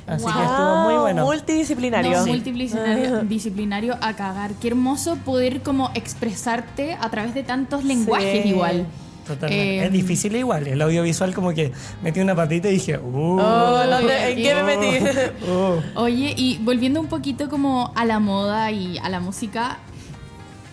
[0.06, 1.24] Así que estuvo muy bueno.
[1.24, 2.12] Multidisciplinario.
[2.18, 2.30] No, Sí.
[2.30, 4.52] multidisciplinario disciplinario a cagar.
[4.54, 8.48] Qué hermoso poder como expresarte a través de tantos lenguajes Sí.
[8.50, 8.86] igual.
[9.28, 9.78] Totalmente.
[9.78, 10.66] Eh, es difícil igual.
[10.66, 11.70] El audiovisual como que
[12.02, 15.04] metí una patita y dije, uh, Oh, ¿dónde- ¿En qué me metí?
[15.50, 15.80] uh.
[16.00, 19.78] Oye, y volviendo un poquito como a la moda y a la música,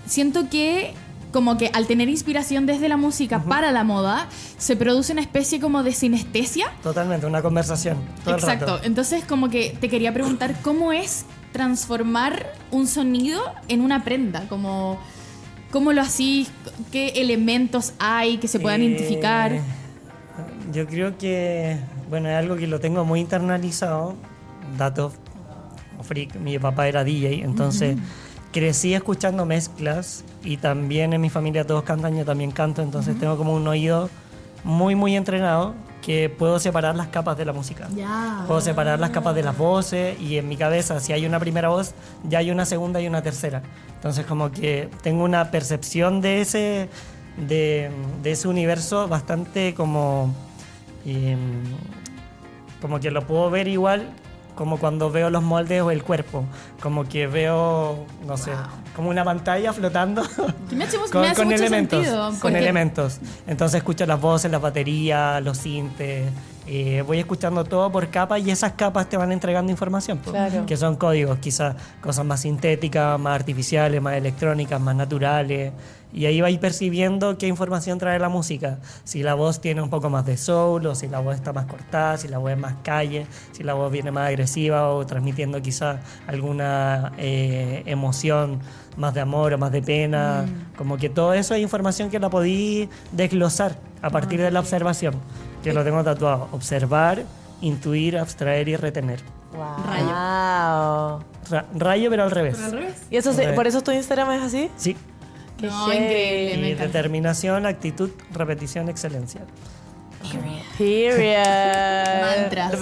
[0.08, 0.94] siento que
[1.32, 5.60] como que al tener inspiración desde la música para la moda, se produce una especie
[5.60, 6.68] como de sinestesia.
[6.82, 7.98] Totalmente, una conversación.
[8.24, 8.66] todo el Exacto.
[8.68, 8.86] rato.
[8.86, 14.98] Entonces, como que te quería preguntar cómo es transformar un sonido en una prenda, como
[15.76, 16.50] cómo lo hacís,
[16.90, 19.60] qué elementos hay que se puedan Eh, identificar.
[20.72, 21.76] Yo creo que,
[22.10, 24.16] bueno, es algo que lo tengo muy internalizado.
[24.78, 25.12] Datos
[26.02, 27.98] freak, mi papá era DJ, entonces
[28.54, 33.36] crecí escuchando mezclas y también en mi familia todos cantan, yo también canto, entonces tengo
[33.36, 34.10] como un oído
[34.64, 35.76] muy, muy entrenado
[36.06, 37.88] que puedo separar las capas de la música.
[38.46, 41.70] Puedo separar las capas de las voces y en mi cabeza, si hay una primera
[41.70, 43.64] voz, ya hay una segunda y una tercera.
[43.96, 46.90] Entonces, como que tengo una percepción de ese,
[47.38, 47.90] de,
[48.22, 50.32] de ese universo bastante como.
[51.08, 51.64] em,
[52.82, 54.12] como que lo puedo ver igual
[54.56, 56.46] como cuando veo los moldes o el cuerpo.
[56.82, 58.52] Como que veo, no sé,
[58.96, 60.24] como una pantalla flotando.
[60.72, 62.30] Me hace, con, me hace con mucho elementos, sentido.
[62.30, 63.20] con porque- elementos.
[63.48, 66.32] Entonces escucho las voces, las baterías, los sintes.
[66.68, 70.18] eh, voy escuchando todo por capas y esas capas te van entregando información.
[70.20, 70.66] Claro.
[70.66, 75.72] Que son códigos, quizás cosas más sintéticas, más artificiales, más electrónicas, más naturales.
[76.16, 78.80] Y ahí vais percibiendo qué información trae la música.
[79.04, 81.66] Si la voz tiene un poco más de soul, o si la voz está más
[81.66, 85.62] cortada, si la voz es más calle, si la voz viene más agresiva o transmitiendo
[85.62, 88.60] quizás alguna eh, emoción
[88.96, 90.46] más de amor o más de pena.
[90.78, 95.16] Como que todo eso es información que la podí desglosar a partir de la observación,
[95.64, 96.48] que lo tengo tatuado.
[96.54, 97.24] Observar,
[97.60, 99.20] intuir, abstraer y retener.
[99.86, 100.06] Rayo.
[100.06, 101.20] Wow.
[101.50, 102.60] Ra- rayo, pero al revés.
[102.62, 103.04] ¿Al revés?
[103.10, 104.70] ¿Y eso se- por eso tu Instagram es así?
[104.78, 104.96] Sí.
[105.58, 109.42] Qué No, increíble, me Y determinación, actitud, repetición, excelencia.
[110.78, 111.46] Period.
[112.42, 112.74] Mantras.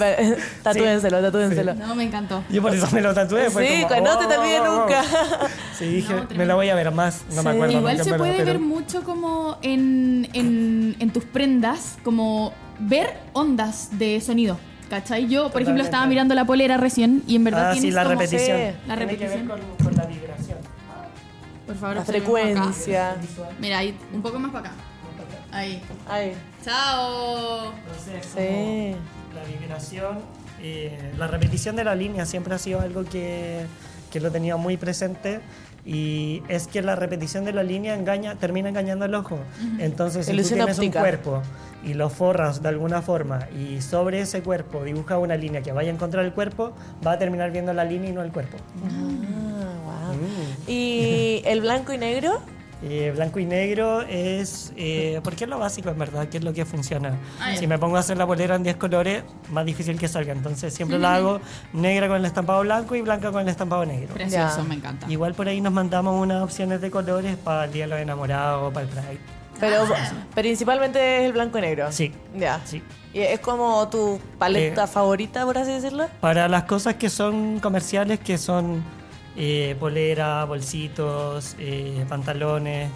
[0.62, 1.74] Tatúenselo, tatúenselo.
[1.74, 2.42] No, me encantó.
[2.48, 3.50] Yo por eso me lo tatué.
[3.50, 4.80] fue Sí, como, no te te oh, oh, oh.
[4.80, 5.02] nunca.
[5.78, 7.22] Sí, dije, No, me la voy a ver más.
[7.34, 7.56] No me Sí.
[7.56, 7.78] acuerdo.
[7.78, 13.18] Igual nunca, se puede pero- ver mucho como en, en, en tus prendas, como ver
[13.34, 14.56] ondas de sonido.
[14.88, 15.28] ¿Cachai?
[15.28, 15.84] Yo, por ejemplo, Totalmente.
[15.84, 18.58] estaba mirando la polera recién y en verdad Ah, sí, tienes la como- repetición.
[18.58, 18.64] Sí.
[18.88, 19.48] La Tiene que ver repetición.
[19.76, 20.58] con, con la vibración.
[21.66, 23.16] Por favor, La frecuencia.
[23.58, 24.76] Mira, ahí, un poco más para acá.
[25.50, 25.80] Ahí.
[26.08, 26.32] Ay,
[26.64, 27.72] ¡Chao!
[27.72, 28.96] Entonces, sí.
[29.34, 30.18] la vibración,
[30.60, 33.64] eh, la repetición de la línea siempre ha sido algo que,
[34.10, 35.40] que lo he tenido muy presente.
[35.86, 39.38] Y es que la repetición de la línea engaña, termina engañando al ojo.
[39.78, 40.98] Entonces, si tú tienes óptica.
[40.98, 41.42] un cuerpo
[41.84, 45.90] y lo forras de alguna forma y sobre ese cuerpo dibujas una línea que vaya
[45.90, 46.72] en contra del cuerpo,
[47.06, 48.56] va a terminar viendo la línea y no el cuerpo.
[48.82, 50.14] Ah, wow.
[50.14, 50.70] Mm.
[50.70, 52.40] ¿Y el blanco y negro?
[52.86, 54.72] Eh, blanco y negro es.
[54.76, 57.16] Eh, porque es lo básico, en verdad, que es lo que funciona.
[57.40, 60.32] Ah, si me pongo a hacer la polera en 10 colores, más difícil que salga.
[60.32, 61.40] Entonces siempre la hago
[61.72, 64.12] negra con el estampado blanco y blanca con el estampado negro.
[64.12, 64.64] Precioso, Ya.
[64.64, 65.06] me encanta.
[65.10, 68.72] Igual por ahí nos mandamos unas opciones de colores para el Día de los Enamorados,
[68.74, 69.18] para el Pride.
[69.60, 69.86] Pero
[70.34, 71.90] principalmente es el blanco y negro.
[71.90, 72.60] Sí, Ya.
[72.64, 72.82] sí.
[73.14, 76.06] ¿Y es como tu paleta Eh, favorita, por así decirlo?
[76.20, 78.82] Para las cosas que son comerciales, que son
[79.36, 82.88] eh, polera, bolsitos, eh, pantalones,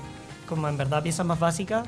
[0.49, 1.87] como en verdad piezas más básicas,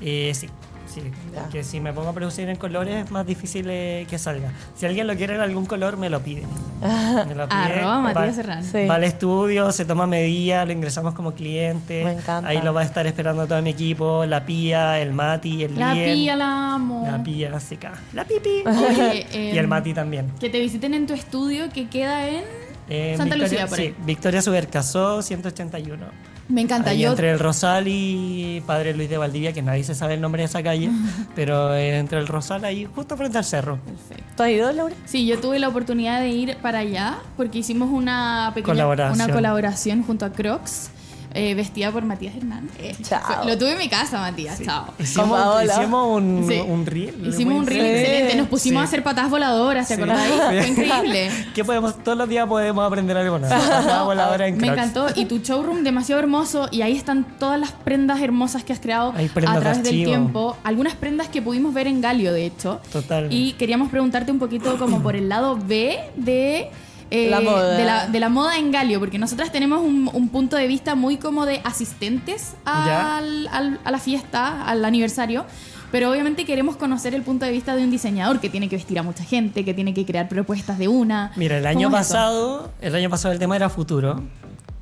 [0.00, 0.48] eh, sí.
[0.88, 1.02] Sí,
[1.34, 1.42] Ya.
[1.42, 4.54] porque si me pongo a producir en colores es más difícil eh, que salga.
[4.74, 6.44] Si alguien lo quiere en algún color, me lo pide.
[6.80, 7.58] Me lo pide.
[7.58, 8.62] Arroba Va- Matías Serrano.
[8.62, 8.86] Sí.
[8.86, 12.04] Va al estudio, se toma medida, lo ingresamos como cliente.
[12.04, 12.48] Me encanta.
[12.48, 15.92] Ahí lo va a estar esperando todo mi equipo, la Pía, el Mati, el La
[15.92, 16.14] Lien.
[16.14, 17.06] pía la amo.
[17.06, 17.92] La Pía, seca.
[18.14, 18.62] La Pipi.
[18.66, 20.30] Oye, y el em, Mati también.
[20.40, 22.44] Que te visiten en tu estudio que queda en
[22.88, 23.94] Eh, Santa Victoria, Lucía, por sí, ahí.
[24.04, 26.06] Victoria Subercasó, 181.
[26.48, 26.90] Me encanta.
[26.90, 30.20] Ahí Yo entre el Rosal y Padre Luis de Valdivia, que nadie se sabe el
[30.22, 30.90] nombre de esa calle,
[31.34, 33.78] pero eh, entre el Rosal ahí justo frente al cerro.
[33.84, 34.32] Perfecto.
[34.36, 34.94] ¿Tú has ido, Laura?
[35.04, 39.20] Sí, yo tuve la oportunidad de ir para allá porque hicimos una pequeña Colaboración.
[39.26, 40.90] una colaboración junto a Crocs,
[41.34, 42.96] eh, vestida por Matías Hernández.
[43.02, 43.20] Chao.
[43.42, 44.60] Fue- Lo tuve en mi casa, Matías.
[44.62, 44.86] Chao.
[44.98, 46.60] Hicimos, un, Sí.
[46.66, 47.26] un reel.
[47.28, 48.00] Hicimos un reel Sí.
[48.02, 48.36] excelente.
[48.36, 48.84] Nos pusimos Sí.
[48.84, 50.02] a hacer patas voladoras, ¿te Sí.
[50.02, 50.32] acordáis?
[50.48, 51.30] Fue increíble.
[51.54, 52.02] ¿Qué podemos?
[52.02, 53.54] Todos los días podemos aprender algo nuevo.
[53.54, 55.06] Patada voladora en Me encantó.
[55.14, 56.68] Y tu showroom demasiado hermoso.
[56.70, 60.56] Y ahí están todas las prendas hermosas que has creado a través del tiempo.
[60.64, 62.80] Algunas prendas que pudimos ver en Galio, de hecho.
[62.92, 63.28] Total.
[63.32, 66.70] Y queríamos preguntarte un poquito como por el lado B de...
[67.10, 67.76] eh, La moda.
[67.76, 70.94] De la, de la moda en Galio, porque nosotras tenemos un, un punto de vista
[70.94, 75.44] muy como de asistentes al, al- a la fiesta, al aniversario,
[75.90, 78.98] pero obviamente queremos conocer el punto de vista de un diseñador que tiene que vestir
[78.98, 81.32] a mucha gente, que tiene que crear propuestas de una.
[81.36, 82.12] Mira, el ¿Cómo año es eso?
[82.14, 84.22] pasado, el año pasado el tema era futuro.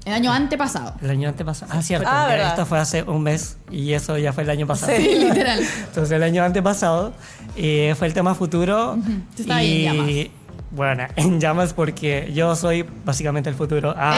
[0.05, 0.95] El año antepasado.
[1.03, 1.73] El año antepasado.
[1.75, 2.09] Ah, cierto.
[2.09, 4.93] Ah, esto fue hace un mes y eso ya fue el año pasado.
[4.97, 5.59] Sí, literal.
[5.89, 7.13] Entonces el año antepasado
[7.57, 8.95] eh, fue el tema futuro.
[8.95, 10.09] En llamas.
[10.09, 10.31] y
[10.71, 13.95] bueno, en llamas porque yo soy básicamente el futuro.
[13.97, 14.15] Ah,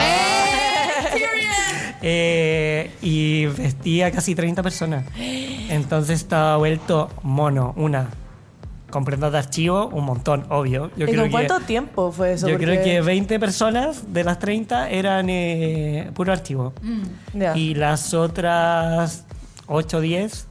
[2.01, 5.05] eh, y vestía casi 30 personas.
[5.69, 8.09] Entonces estaba vuelto mono, una.
[8.89, 10.89] Con prendas de archivo, un montón, obvio.
[10.97, 12.47] Yo ¿Y creo con cuánto que, tiempo fue eso?
[12.47, 16.73] yo Porque- creo que 20 personas de las 30 eran eh, puro archivo.
[17.35, 17.55] Ya.
[17.55, 19.25] Y las otras
[19.67, 20.47] 8 o 10,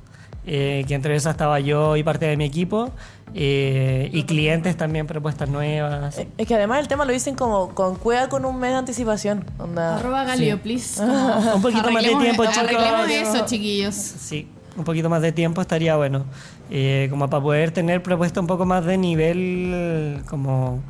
[0.50, 2.90] eh, que entre esas estaba yo y parte de mi equipo,
[3.34, 6.18] eh, y clientes también, propuestas nuevas.
[6.18, 8.76] Eh, Es que además el tema lo dicen como con cueva con un mes de
[8.78, 9.44] anticipación.
[9.58, 9.98] Onda.
[9.98, 10.60] Arroba Galio, Sí.
[10.62, 11.02] please.
[11.54, 12.58] Un poquito más de tiempo, chicos.
[12.58, 13.94] Arreglemos eso, chiquillos.
[13.94, 16.24] Sí, un poquito más de tiempo estaría bueno.
[16.70, 20.80] Eh, como para poder tener propuesta un poco más de nivel, como...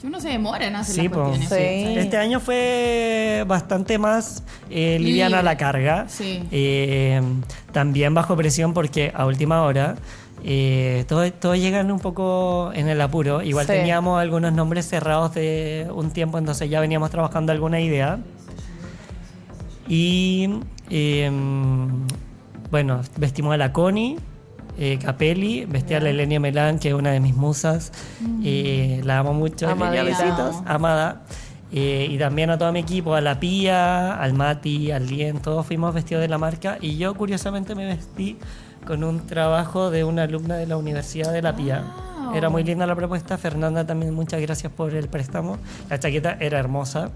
[0.00, 1.48] Que uno se demora en hacer Sí, las cuestiones.
[1.48, 1.98] Sí.
[1.98, 6.06] Este año fue bastante más eh, liviana la carga.
[6.08, 6.42] Sí.
[6.50, 7.20] Eh,
[7.72, 9.96] también bajo presión porque a última hora
[10.42, 13.42] eh, todos todo llegan un poco en el apuro.
[13.42, 13.72] Igual Sí.
[13.72, 18.18] teníamos algunos nombres cerrados de un tiempo, entonces ya veníamos trabajando alguna idea.
[19.86, 20.48] Y
[20.88, 21.30] eh,
[22.70, 24.16] bueno, vestimos a la Connie.
[24.82, 27.92] Eh, Capelli, vestí a la Elenia Melán, que es una de mis musas,
[28.42, 30.04] eh, la amo mucho, Amadita.
[30.04, 31.20] besitos, amada.
[31.70, 35.66] Eh, y también a todo mi equipo, a la Pía, al Mati, al Lien, todos
[35.66, 38.38] fuimos vestidos de la marca y yo curiosamente me vestí
[38.86, 41.84] con un trabajo de una alumna de la Universidad de la Pía.
[42.24, 42.34] Wow.
[42.34, 45.58] Era muy linda la propuesta, Fernanda también muchas gracias por el préstamo.
[45.90, 47.10] La chaqueta era hermosa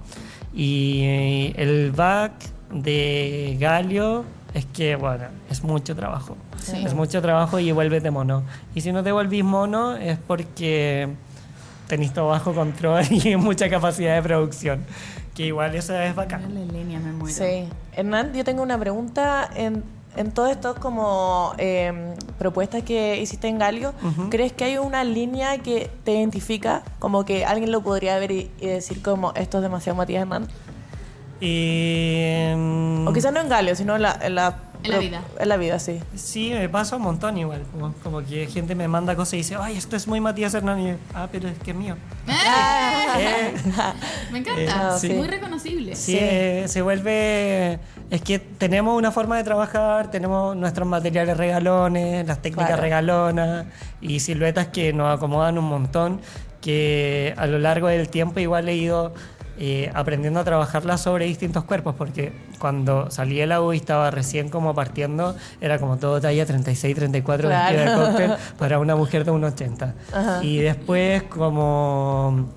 [0.52, 2.32] y eh, el back
[2.70, 5.24] de Galio es que, bueno,
[5.64, 6.36] mucho trabajo.
[6.60, 6.84] Sí.
[6.84, 8.42] Es mucho trabajo y vuelves de mono.
[8.74, 11.08] Y si no te volvís mono es porque
[11.88, 14.84] tenéis todo bajo control y mucha capacidad de producción.
[15.34, 16.42] Que igual eso es bacán.
[16.42, 17.34] Dale, Lenia, me muero.
[17.34, 17.68] Sí.
[17.96, 19.50] Hernán, yo tengo una pregunta.
[19.56, 19.82] En,
[20.16, 23.94] en todas estas como eh, propuestas que hiciste en Galio,
[24.30, 26.82] ¿crees que hay una línea que te identifica?
[27.00, 30.46] Como que alguien lo podría ver y, y decir como esto es demasiado Matías Hernán.
[31.40, 35.22] Y, mm, O quizás no en Galio, sino en la, en la, En la vida.
[35.40, 36.00] En la vida, sí.
[36.14, 37.62] Sí, me pasa un montón igual.
[37.72, 40.98] Como, como que gente me manda cosas y dice, ay, esto es muy Matías Hernández.
[41.14, 41.96] Ah, pero es que es mío.
[43.16, 43.54] Eh,
[44.32, 45.08] Me encanta, Eh, sí.
[45.10, 45.94] muy reconocible.
[45.94, 47.78] Sí, eh, se vuelve...
[48.10, 52.82] Es que tenemos una forma de trabajar, tenemos nuestros materiales regalones, las técnicas Claro.
[52.82, 53.66] regalonas
[54.00, 56.20] y siluetas que nos acomodan un montón,
[56.60, 59.14] que a lo largo del tiempo igual he ido
[59.58, 64.10] eh, aprendiendo a trabajarlas sobre distintos cuerpos, porque cuando salí de la U y estaba
[64.10, 67.78] recién como partiendo, era como todo talla 36, 34 Claro.
[67.78, 69.92] de cóctel para una mujer de 1,80.
[70.12, 70.44] Ajá.
[70.44, 72.48] Y después como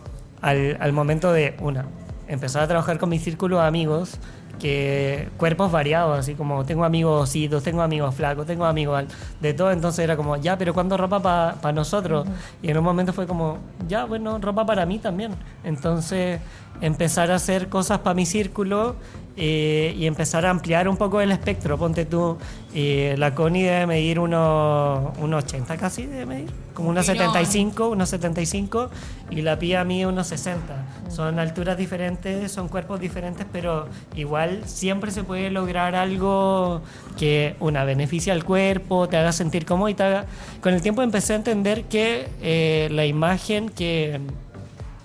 [0.41, 1.85] al, al momento de, una,
[2.27, 4.17] empezar a trabajar con mi círculo de amigos,
[4.59, 9.05] que cuerpos variados, así como tengo amigos ositos, tengo amigos flacos, tengo amigos
[9.39, 12.27] de todo, entonces era como, ya, pero ¿cuándo ropa para nosotros?
[12.61, 15.35] Y en un momento fue como, ya, bueno, ropa para mí también.
[15.63, 16.39] Entonces
[16.81, 18.95] empezar a hacer cosas para mi círculo
[19.39, 21.77] eh, y empezar a ampliar un poco el espectro.
[21.77, 22.37] Ponte tú,
[22.73, 27.27] eh, la Connie debe medir unos, unos 80 casi, debe medir, como unos Pilón.
[27.27, 28.89] 75, unos 75
[29.29, 30.85] y la Pía mide unos 60.
[31.09, 36.81] Son alturas diferentes, son cuerpos diferentes, pero igual siempre se puede lograr algo
[37.15, 40.25] que una beneficia al cuerpo, te haga sentir cómodo y te haga...
[40.61, 44.19] Con el tiempo empecé a entender que eh, la imagen que...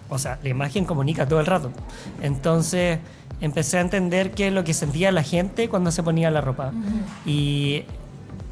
[0.08, 1.70] O sea, la imagen comunica todo el rato.
[2.22, 2.98] Entonces
[3.42, 6.72] empecé a entender qué es lo que sentía la gente cuando se ponía la ropa.
[7.26, 7.82] Y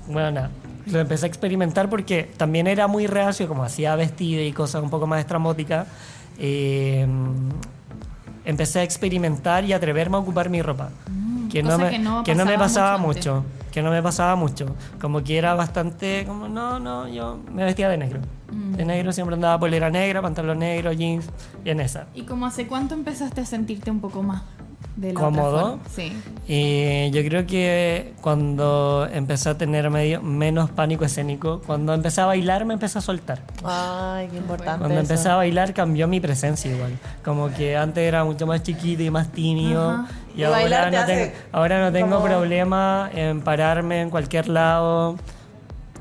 [0.08, 0.50] bueno, nada,
[0.86, 4.90] lo empecé a experimentar porque también era muy reacio, como hacía vestido y cosas un
[4.90, 5.86] poco más estrambóticas.
[6.38, 7.06] eh,
[8.44, 10.90] empecé a experimentar y atreverme a ocupar mi ropa.
[11.50, 14.02] que, no me, que no que no me pasaba pasaba mucho mucho, que no me
[14.02, 14.74] pasaba mucho.
[15.00, 18.20] Como que era bastante, como, no, no, yo me vestía de negro.
[18.50, 18.72] Mm.
[18.72, 21.26] De negro siempre andaba polera negra, pantalón negro, jeans,
[21.64, 22.06] y en esa.
[22.14, 24.42] ¿Y como hace cuánto empezaste a sentirte un poco más
[25.00, 25.56] de la ¿Cómodo?
[25.56, 25.82] otra forma?
[25.94, 26.12] Sí.
[26.46, 32.26] Y yo creo que cuando empecé a tener medio, menos pánico escénico, cuando empecé a
[32.26, 33.40] bailar me empecé a soltar.
[33.64, 34.78] Ay, qué importante.
[34.78, 35.12] Cuando eso.
[35.12, 36.98] empecé a bailar cambió mi presencia igual.
[37.24, 39.90] Como que antes era mucho más chiquito y más tímido.
[39.90, 40.08] Ajá.
[40.36, 45.16] Y, Y ahora, no tengo, ahora no tengo como- problema en pararme en cualquier lado.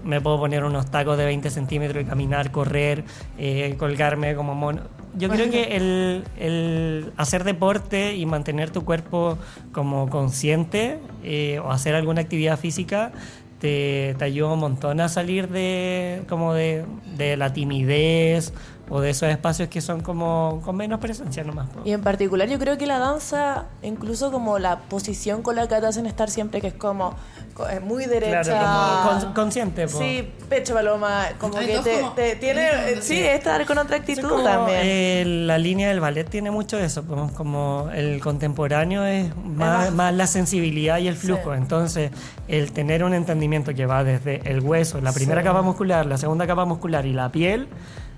[0.04, 3.04] Me puedo poner unos tacos de 20 centímetros y caminar, correr,
[3.38, 4.82] eh, colgarme como mono.
[5.16, 9.38] Yo creo que el, el hacer deporte y mantener tu cuerpo
[9.72, 13.12] como consciente eh, o hacer alguna actividad física
[13.60, 16.86] te, te ayuda un montón a salir de, como de,
[17.18, 18.54] de la timidez
[18.90, 21.68] o de esos espacios que son como con menos presencia nomás.
[21.70, 21.82] po.
[21.86, 25.76] Y en particular yo creo que la danza, incluso como la posición con la que
[25.80, 27.14] te hacen estar siempre, que es como
[27.54, 28.42] co- es muy derecha.
[28.42, 29.88] Claro, como con- consciente.
[29.88, 29.98] po.
[30.00, 32.78] Sí, pecho paloma, como Ay, que te, como- te tiene, Sí.
[32.78, 34.80] eh, sí, estar con otra actitud como, también.
[34.84, 39.92] eh, la línea del ballet tiene mucho eso, como, como el contemporáneo es más, más-
[39.94, 41.52] más la sensibilidad y el flujo.
[41.54, 41.58] Sí.
[41.58, 42.12] Entonces,
[42.48, 45.48] el tener un entendimiento que va desde el hueso, la primera Sí.
[45.48, 47.68] capa muscular, la segunda capa muscular y la piel,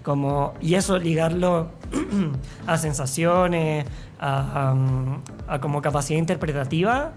[0.03, 1.69] como, y eso ligarlo
[2.67, 3.85] a sensaciones,
[4.19, 4.73] a,
[5.47, 7.11] a- como capacidad interpretativa,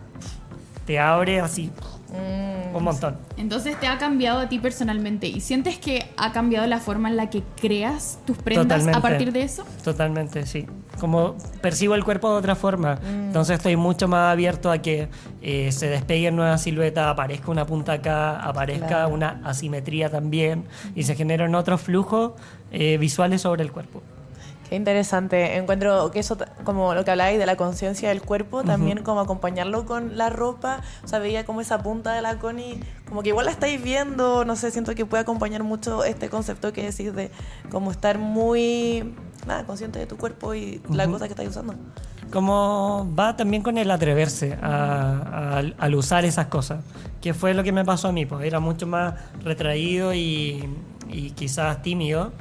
[0.87, 1.71] te abre así
[2.15, 3.17] Mm, un montón.
[3.37, 7.17] Entonces te ha cambiado a ti personalmente y sientes que ha cambiado la forma en
[7.17, 8.99] la que creas tus prendas Totalmente.
[8.99, 9.65] a partir de eso.
[9.83, 10.67] Totalmente, sí.
[11.01, 12.99] Como percibo el cuerpo de otra forma.
[13.05, 15.09] Entonces estoy mucho más abierto a que
[15.43, 19.09] eh, se despeguen nuevas siluetas, aparezca una punta acá, aparezca Claro.
[19.15, 22.33] una asimetría también y se generan otros flujos
[22.71, 24.03] eh, visuales sobre el cuerpo.
[24.69, 25.57] Qué interesante.
[25.57, 29.85] Encuentro que eso, como lo que habláis de la conciencia del cuerpo, también como acompañarlo
[29.85, 30.81] con la ropa.
[31.05, 34.45] O sea, veía como esa punta de la Connie, como que igual la estáis viendo,
[34.45, 37.31] no sé, siento que puede acompañar mucho este concepto que decís de
[37.71, 39.15] como estar muy,
[39.47, 41.75] nada, consciente de tu cuerpo y la cosa que estáis usando.
[42.33, 46.83] Como va también con el atreverse a- a- al usar esas cosas,
[47.21, 49.15] que fue lo que me pasó a mí, pues era mucho más
[49.45, 50.69] retraído y,
[51.09, 52.33] y quizás tímido,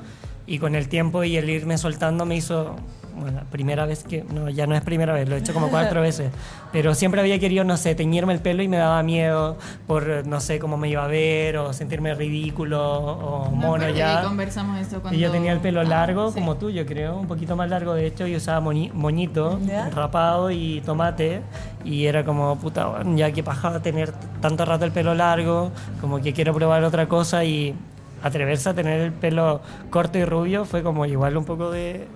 [0.45, 2.75] y con el tiempo y el irme soltando me hizo
[3.15, 6.01] bueno, primera vez que, no, ya no es primera vez, lo he hecho como cuatro
[6.09, 6.31] veces,
[6.71, 10.39] pero siempre había querido, no sé, teñirme el pelo y me daba miedo por, no
[10.41, 14.19] sé, cómo me iba a ver o sentirme ridículo o Me mono ya.
[14.21, 15.15] que conversamos eso cuando...
[15.19, 16.39] Y yo tenía el pelo Ah, largo, sí.
[16.39, 19.91] como tú, yo creo, un poquito más largo de hecho, y usaba moñi- moñito, ¿Ya?
[19.91, 21.41] rapado y tomate,
[21.85, 25.71] y era como, puta, ya que paja tener tanto rato el pelo largo,
[26.01, 27.75] como que quiero probar otra cosa y
[28.23, 32.07] atreverse a tener el pelo corto y rubio fue como igual un poco de...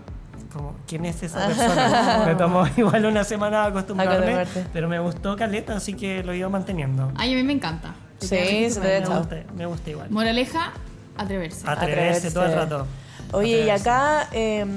[0.52, 2.24] Como, ¿quién es esa persona?
[2.26, 7.12] me tomó igual una semana acostumbrarme, pero me gustó Caleta, así que lo iba manteniendo.
[7.16, 7.94] Ay, a mí me encanta.
[8.20, 8.80] Sí, se.
[8.80, 10.10] Me gusta, me gusta igual.
[10.10, 10.72] Moraleja,
[11.18, 11.70] atreverse.
[11.70, 12.88] Atreverse todo el rato.
[13.34, 14.70] Oye, y acá em,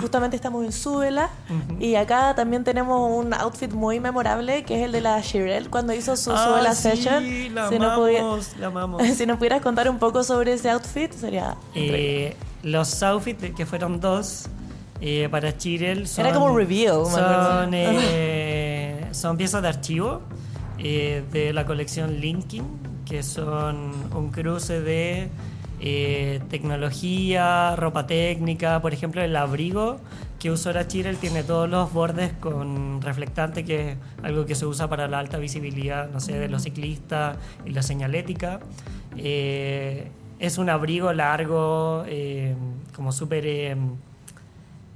[0.00, 1.30] justamente estamos en Súbela
[1.78, 5.92] y acá también tenemos un outfit muy memorable que es el de la Shirel cuando
[5.92, 7.54] hizo su Ah, Súbela sí, Session.
[7.54, 9.02] la si, nos amamos, la amamos.
[9.16, 11.56] si nos pudieras contar un poco sobre ese outfit, sería.
[11.74, 14.46] Eh, los outfits, que fueron dos,
[15.00, 16.26] eh, para Chirel son...
[16.26, 17.62] Era como reveal, me acuerdo.
[17.62, 20.22] Son, eh, son piezas de archivo
[20.78, 22.64] de la colección Linkin,
[23.04, 25.28] que son un cruce de
[25.80, 28.80] eh, tecnología, ropa técnica.
[28.82, 29.98] Por ejemplo, el abrigo
[30.38, 34.66] que usó la Chirel tiene todos los bordes con reflectante, que es algo que se
[34.66, 38.60] usa para la alta visibilidad, no sé, de los ciclistas y la señalética.
[39.16, 42.54] Eh, es un abrigo largo, eh,
[42.96, 43.76] como súper eh,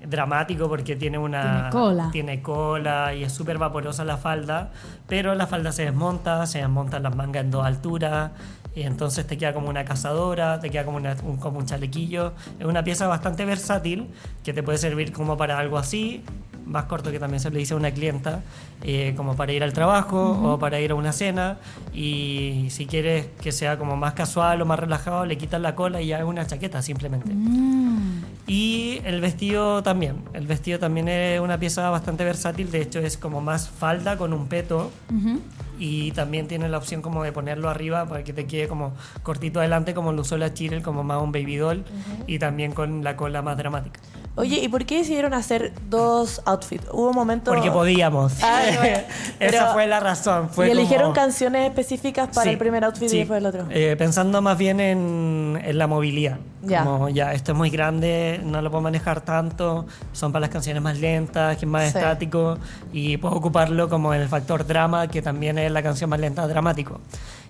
[0.06, 2.08] dramático porque tiene una Tiene cola.
[2.12, 4.70] tiene cola y es súper vaporosa la falda,
[5.08, 8.30] pero la falda se desmonta, se desmontan las mangas en dos alturas
[8.74, 12.32] y entonces te queda como una cazadora, te queda como, una- un, como un chalequillo.
[12.58, 14.08] Es una pieza bastante versátil
[14.42, 16.22] que te puede servir como para algo así,
[16.66, 18.42] más corto que también se le dice a una clienta,
[18.82, 21.58] eh, como para ir al trabajo o para ir a una cena
[21.92, 26.00] y si quieres que sea como más casual o más relajado, le quitas la cola
[26.00, 27.30] y ya es una chaqueta simplemente.
[27.32, 28.22] Mm.
[28.46, 30.16] Y el vestido también.
[30.32, 32.70] El vestido también es una pieza bastante versátil.
[32.70, 34.90] De hecho, es como más falda con un peto.
[35.10, 35.40] Ujú.
[35.78, 39.60] Y también tiene la opción como de ponerlo arriba para que te quede como cortito
[39.60, 41.84] adelante, como lo usó la Chirel, como más un baby doll.
[42.26, 44.00] Y también con la cola más dramática.
[44.36, 46.84] Oye, ¿y por qué decidieron hacer dos outfits?
[46.90, 47.52] Hubo un momento...
[47.52, 48.32] Porque podíamos.
[48.42, 48.98] Ah, bueno.
[49.38, 50.48] Esa fue la razón.
[50.50, 53.14] Fue y eligieron como- canciones específicas para Sí, el primer outfit sí.
[53.14, 53.66] y después el otro.
[53.70, 56.38] Eh, pensando más bien en, en la movilidad.
[56.62, 56.82] Ya.
[56.82, 60.82] Como ya, esto es muy grande, no lo puedo manejar tanto, son para las canciones
[60.82, 61.98] más lentas, que es más Sí.
[61.98, 62.58] estático,
[62.92, 67.00] y puedo ocuparlo como el factor drama, que también es la canción más lenta, dramático.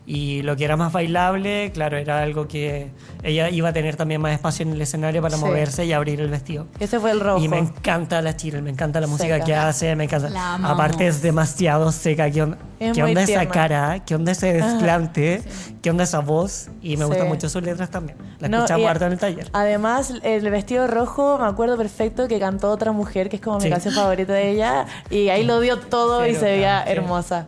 [0.07, 2.91] Y lo que era más bailable, claro, era algo que
[3.23, 5.43] ella iba a tener también más espacio en el escenario para Sí.
[5.43, 6.67] moverse y abrir el vestido.
[6.79, 7.43] Ese fue el rojo.
[7.43, 9.45] Y me encanta la Chile, me encanta la música Seca.
[9.47, 10.29] que hace, me encanta.
[10.29, 10.57] La.
[10.57, 12.31] Aparte es demasiado seca.
[12.31, 13.49] ¿Qué, on- Es qué onda esa tierna.
[13.51, 14.05] cara?
[14.05, 15.43] ¿Qué onda ese desplante?
[15.81, 16.69] ¿Qué onda esa voz?
[16.83, 17.09] Y me Sí.
[17.09, 18.19] gustan mucho sus letras también.
[18.41, 19.49] La No, escuchamos harto en el taller.
[19.55, 23.63] Además, el vestido rojo, me acuerdo perfecto que cantó otra mujer, que es como mi
[23.65, 23.71] Sí.
[23.71, 26.93] canción favorita de ella, y ahí lo dio todo y se veía sí.
[26.93, 27.47] hermosa.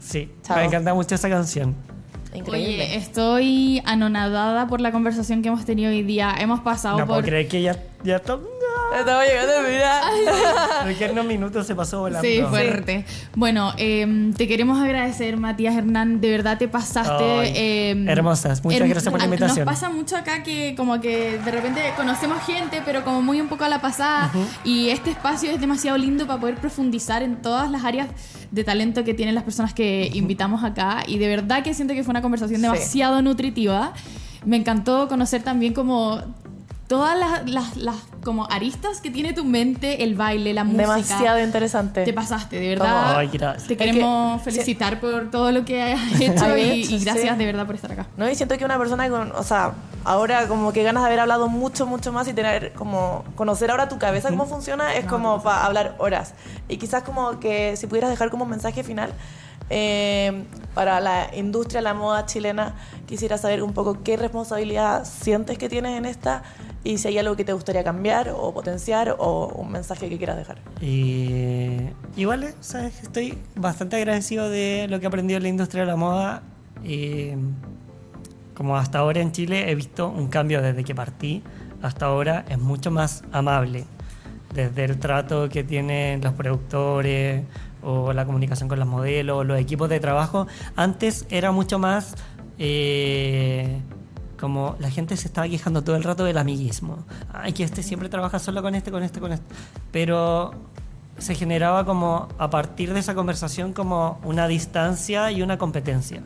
[0.00, 0.58] Sí, Chao.
[0.58, 1.74] me encanta mucho esa canción.
[2.34, 2.84] Increíble.
[2.84, 6.34] Oye, estoy anonadada por la conversación que hemos tenido hoy día.
[6.38, 7.28] Hemos pasado No puedo por...
[7.28, 8.38] creer que ya, ya está.
[8.98, 11.10] Estamos llegando, mira.
[11.12, 12.26] Unos minutos se pasó volando.
[12.26, 13.04] Sí, fuerte.
[13.34, 16.20] Bueno, eh, te queremos agradecer, Matías Hernán.
[16.20, 17.24] De verdad te pasaste.
[17.24, 18.62] Ay, eh, hermosas.
[18.64, 19.64] Muchas gracias por la a- invitación.
[19.66, 23.48] Nos pasa mucho acá que, como que de repente conocemos gente, pero como muy un
[23.48, 24.30] poco a la pasada.
[24.64, 28.08] Y este espacio es demasiado lindo para poder profundizar en todas las áreas
[28.50, 31.02] de talento que tienen las personas que invitamos acá.
[31.06, 32.62] Y de verdad que siento que fue una conversación Sí.
[32.66, 33.92] demasiado nutritiva.
[34.44, 36.20] Me encantó conocer también como
[36.88, 40.82] todas las, las, las como aristas que tiene tu mente, el baile, la música.
[40.82, 42.04] Demasiado interesante.
[42.04, 43.16] Te pasaste, de verdad.
[43.18, 43.66] Ay, gracias.
[43.68, 47.32] Te Es que- queremos felicitar por todo lo que has hecho y, hecho, y gracias
[47.32, 47.38] sí.
[47.38, 48.06] de verdad por estar acá.
[48.16, 49.72] No, y siento que una persona con, o sea,
[50.04, 53.88] ahora como que ganas de haber hablado mucho, mucho más y tener como, conocer ahora
[53.88, 56.34] tu cabeza cómo funciona, es como para hablar horas.
[56.68, 59.12] Y quizás como que si pudieras dejar como un mensaje final
[59.70, 60.44] eh,
[60.74, 62.74] para la industria, la moda chilena,
[63.06, 66.42] quisiera saber un poco qué responsabilidad sientes que tienes en esta
[66.84, 70.36] y si hay algo que te gustaría cambiar o potenciar o un mensaje que quieras
[70.36, 70.58] dejar.
[70.82, 71.78] Y
[72.16, 73.02] igual, eh, ¿sabes?
[73.02, 76.42] Estoy bastante agradecido de lo que aprendido en la industria de la moda.
[76.84, 77.30] Y
[78.54, 81.42] como hasta ahora en Chile he visto un cambio desde que partí
[81.80, 83.84] hasta ahora, es mucho más amable.
[84.52, 87.44] Desde el trato que tienen los productores
[87.84, 90.46] o la comunicación con los modelos, los equipos de trabajo.
[90.76, 92.14] Antes era mucho más...
[92.58, 93.80] eh,
[94.44, 96.98] como la gente se estaba quejando todo el rato del amiguismo.
[97.32, 99.46] Ay, que este siempre trabaja solo con este, con este, con este.
[99.90, 100.52] Pero
[101.18, 106.22] se generaba como a partir de esa conversación como una distancia y una competencia.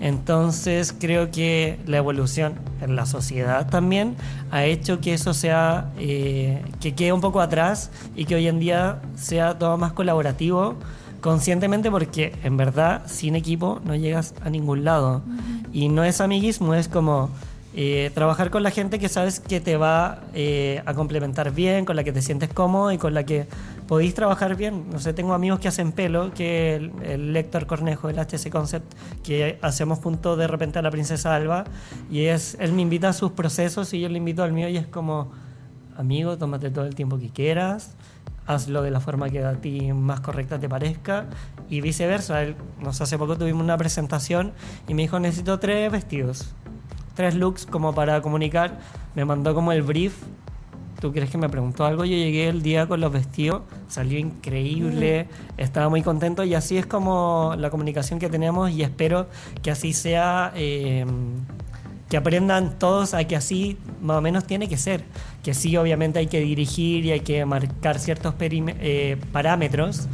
[0.00, 4.16] Entonces creo que la evolución en la sociedad también
[4.50, 8.60] ha hecho que eso sea, eh, que quede un poco atrás y que hoy en
[8.60, 10.76] día sea todo más colaborativo
[11.20, 15.22] conscientemente porque en verdad sin equipo no llegas a ningún lado.
[15.72, 17.30] Y no es amiguismo, es como
[17.74, 21.96] eh, trabajar con la gente que sabes que te va eh, a complementar bien, con
[21.96, 23.46] la que te sientes cómodo y con la que
[23.88, 24.88] podéis trabajar bien.
[24.90, 28.94] No sé, tengo amigos que hacen pelo, que el, el Lector Cornejo, el HC Concept,
[29.24, 31.64] que hacemos junto de repente a la princesa Alba,
[32.10, 34.76] y es, él me invita a sus procesos y yo le invito al mío y
[34.76, 35.32] es como,
[35.96, 37.96] amigo, tómate todo el tiempo que quieras,
[38.46, 41.26] hazlo de la forma que a ti más correcta te parezca
[41.68, 42.42] y viceversa.
[42.42, 44.52] Él, no sé, hace poco tuvimos una presentación
[44.86, 46.54] y me dijo, necesito tres vestidos
[47.18, 48.78] tres looks como para comunicar.
[49.16, 50.14] Me mandó como el brief.
[51.00, 52.04] ¿Tú crees que me preguntó algo?
[52.04, 56.86] Yo llegué el día con los vestidos, salió increíble, estaba muy contento y así es
[56.86, 59.28] como la comunicación que tenemos y espero
[59.62, 61.06] que así sea, eh,
[62.08, 65.04] que aprendan todos a que así más o menos tiene que ser.
[65.44, 70.08] Que sí, obviamente hay que dirigir y hay que marcar ciertos eh, parámetros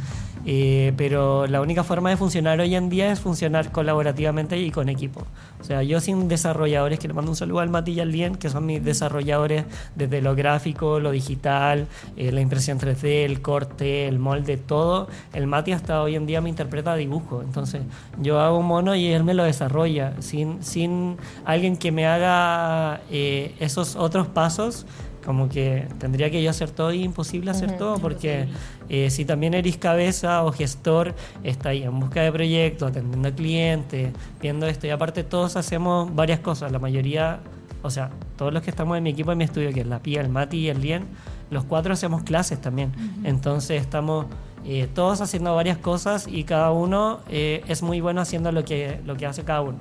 [0.45, 4.89] eh, pero la única forma de funcionar hoy en día es funcionar colaborativamente y con
[4.89, 5.25] equipo.
[5.59, 8.35] O sea, yo sin desarrolladores, que le mando un saludo al Mati y al Lien,
[8.35, 9.65] que son mis desarrolladores
[9.95, 15.07] desde lo gráfico, lo digital, eh, la impresión 3D, el corte, el molde, todo.
[15.33, 17.41] El Mati hasta hoy en día me interpreta dibujo.
[17.41, 17.81] Entonces,
[18.21, 20.13] yo hago un mono y él me lo desarrolla.
[20.19, 24.85] Sin, sin alguien que me haga eh, esos otros pasos,
[25.25, 28.47] como que tendría que yo hacer todo y imposible hacer todo porque
[28.89, 33.35] eh, si también eres cabeza o gestor, está ahí en busca de proyectos, atendiendo al
[33.35, 34.11] cliente,
[34.41, 34.87] viendo esto.
[34.87, 37.39] Y aparte todos hacemos varias cosas, la mayoría,
[37.81, 39.99] o sea, todos los que estamos en mi equipo en mi estudio, que es la
[39.99, 41.05] Pía, el Mati y el Lien,
[41.49, 42.91] los cuatro hacemos clases también,
[43.23, 44.25] entonces estamos...
[44.67, 48.99] Eh, todos haciendo varias cosas y cada uno eh, es muy bueno haciendo lo que,
[49.05, 49.77] lo que hace cada uno.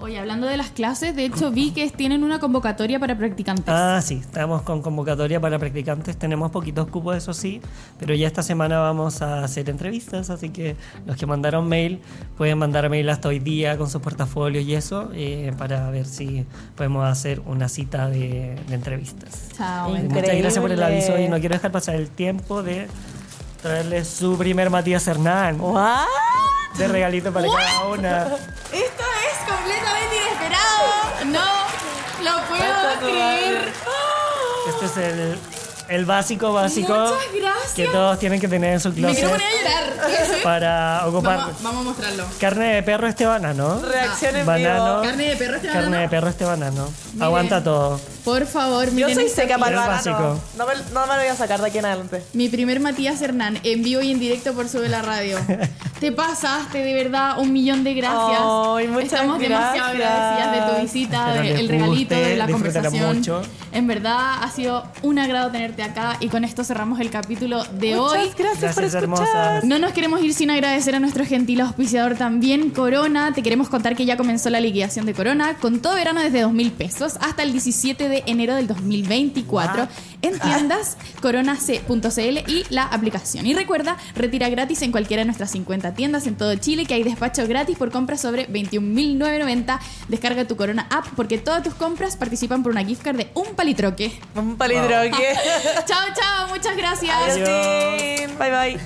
[0.00, 3.66] Oye, hablando de las clases, de hecho vi que tienen una convocatoria para practicantes.
[3.68, 6.16] Ah, sí, estamos con convocatoria para practicantes.
[6.16, 7.60] Tenemos poquitos cupos, eso sí,
[7.98, 10.76] pero ya esta semana vamos a hacer entrevistas, así que
[11.06, 12.00] los que mandaron mail
[12.36, 16.44] pueden mandar mail hasta hoy día con sus portafolios y eso eh, para ver si
[16.76, 19.50] podemos hacer una cita de, entrevistas.
[19.56, 19.90] Chao.
[19.90, 22.88] Muchas gracias por el aviso y no quiero dejar pasar el tiempo de
[23.62, 25.60] traerles su primer Matías Hernán.
[25.60, 26.06] ¿What?
[26.76, 28.22] De regalito para cada una.
[28.24, 28.34] Esto
[28.72, 31.24] es completamente inesperado.
[31.26, 31.64] No
[32.24, 33.72] lo puedo creer.
[34.68, 35.38] Este es el,
[35.88, 37.72] el básico básico Muchas gracias.
[37.74, 40.42] que todos tienen que tener en su Me quiero closet poner a llorar.
[40.42, 41.36] para ocupar.
[41.38, 42.24] Vamos, vamos a mostrarlo.
[42.40, 43.80] Carne de perro este banano.
[43.80, 44.84] Reacción en Banano.
[45.00, 45.02] vivo.
[45.02, 46.02] Carne de perro este Carne banano.
[46.02, 46.88] de perro este banano.
[47.20, 48.00] Aguanta todo.
[48.24, 49.92] Por favor, Yo miren soy esta seca para el banano.
[49.96, 50.40] básico.
[50.56, 52.24] No me, no me lo voy a sacar de aquí en adelante.
[52.32, 55.38] Mi primer Matías Hernán, en vivo y en directo por Sube la Radio.
[56.00, 58.40] Te pasaste, de verdad, un millón de gracias.
[58.42, 60.06] Ay, muchas Estamos demasiado gracias.
[60.08, 63.16] agradecidas de tu visita, del les regalito, de la conversación.
[63.16, 63.42] mucho.
[63.72, 67.96] En verdad, ha sido un agrado tenerte acá y con esto cerramos el capítulo de
[67.96, 68.30] Muchas hoy.
[68.38, 69.02] gracias, por Gracias, escuchar.
[69.02, 69.64] hermosas.
[69.64, 73.32] No nos queremos ir sin agradecer a nuestro gentil auspiciador también, Corona.
[73.32, 76.52] Te queremos contar que ya comenzó la liquidación de Corona con todo verano desde 2
[76.52, 79.88] mil pesos hasta el 17 de enero del 2024
[80.24, 83.46] en tiendas coronac.cl y la aplicación.
[83.46, 87.02] Y recuerda, retira gratis en cualquiera de nuestras 50 tiendas en todo Chile que hay
[87.02, 89.78] despacho gratis por compras sobre 21.990.
[90.08, 93.54] Descarga tu Corona app porque todas tus compras participan por una gift card de un
[93.54, 94.18] palitroque.
[94.34, 95.10] Un palidroque.
[95.86, 97.14] chao, chao, muchas gracias.
[97.14, 98.38] Adiós.
[98.38, 98.80] Bye bye.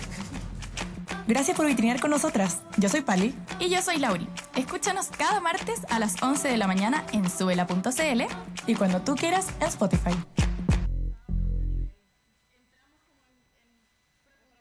[1.28, 2.62] Gracias por vitrinear con nosotras.
[2.78, 3.34] Yo soy Pali.
[3.60, 4.26] Y yo soy Lauri.
[4.56, 8.22] Escúchanos cada martes a las 11 de la mañana en subela.cl
[8.66, 10.16] Y cuando tú quieras, en Spotify.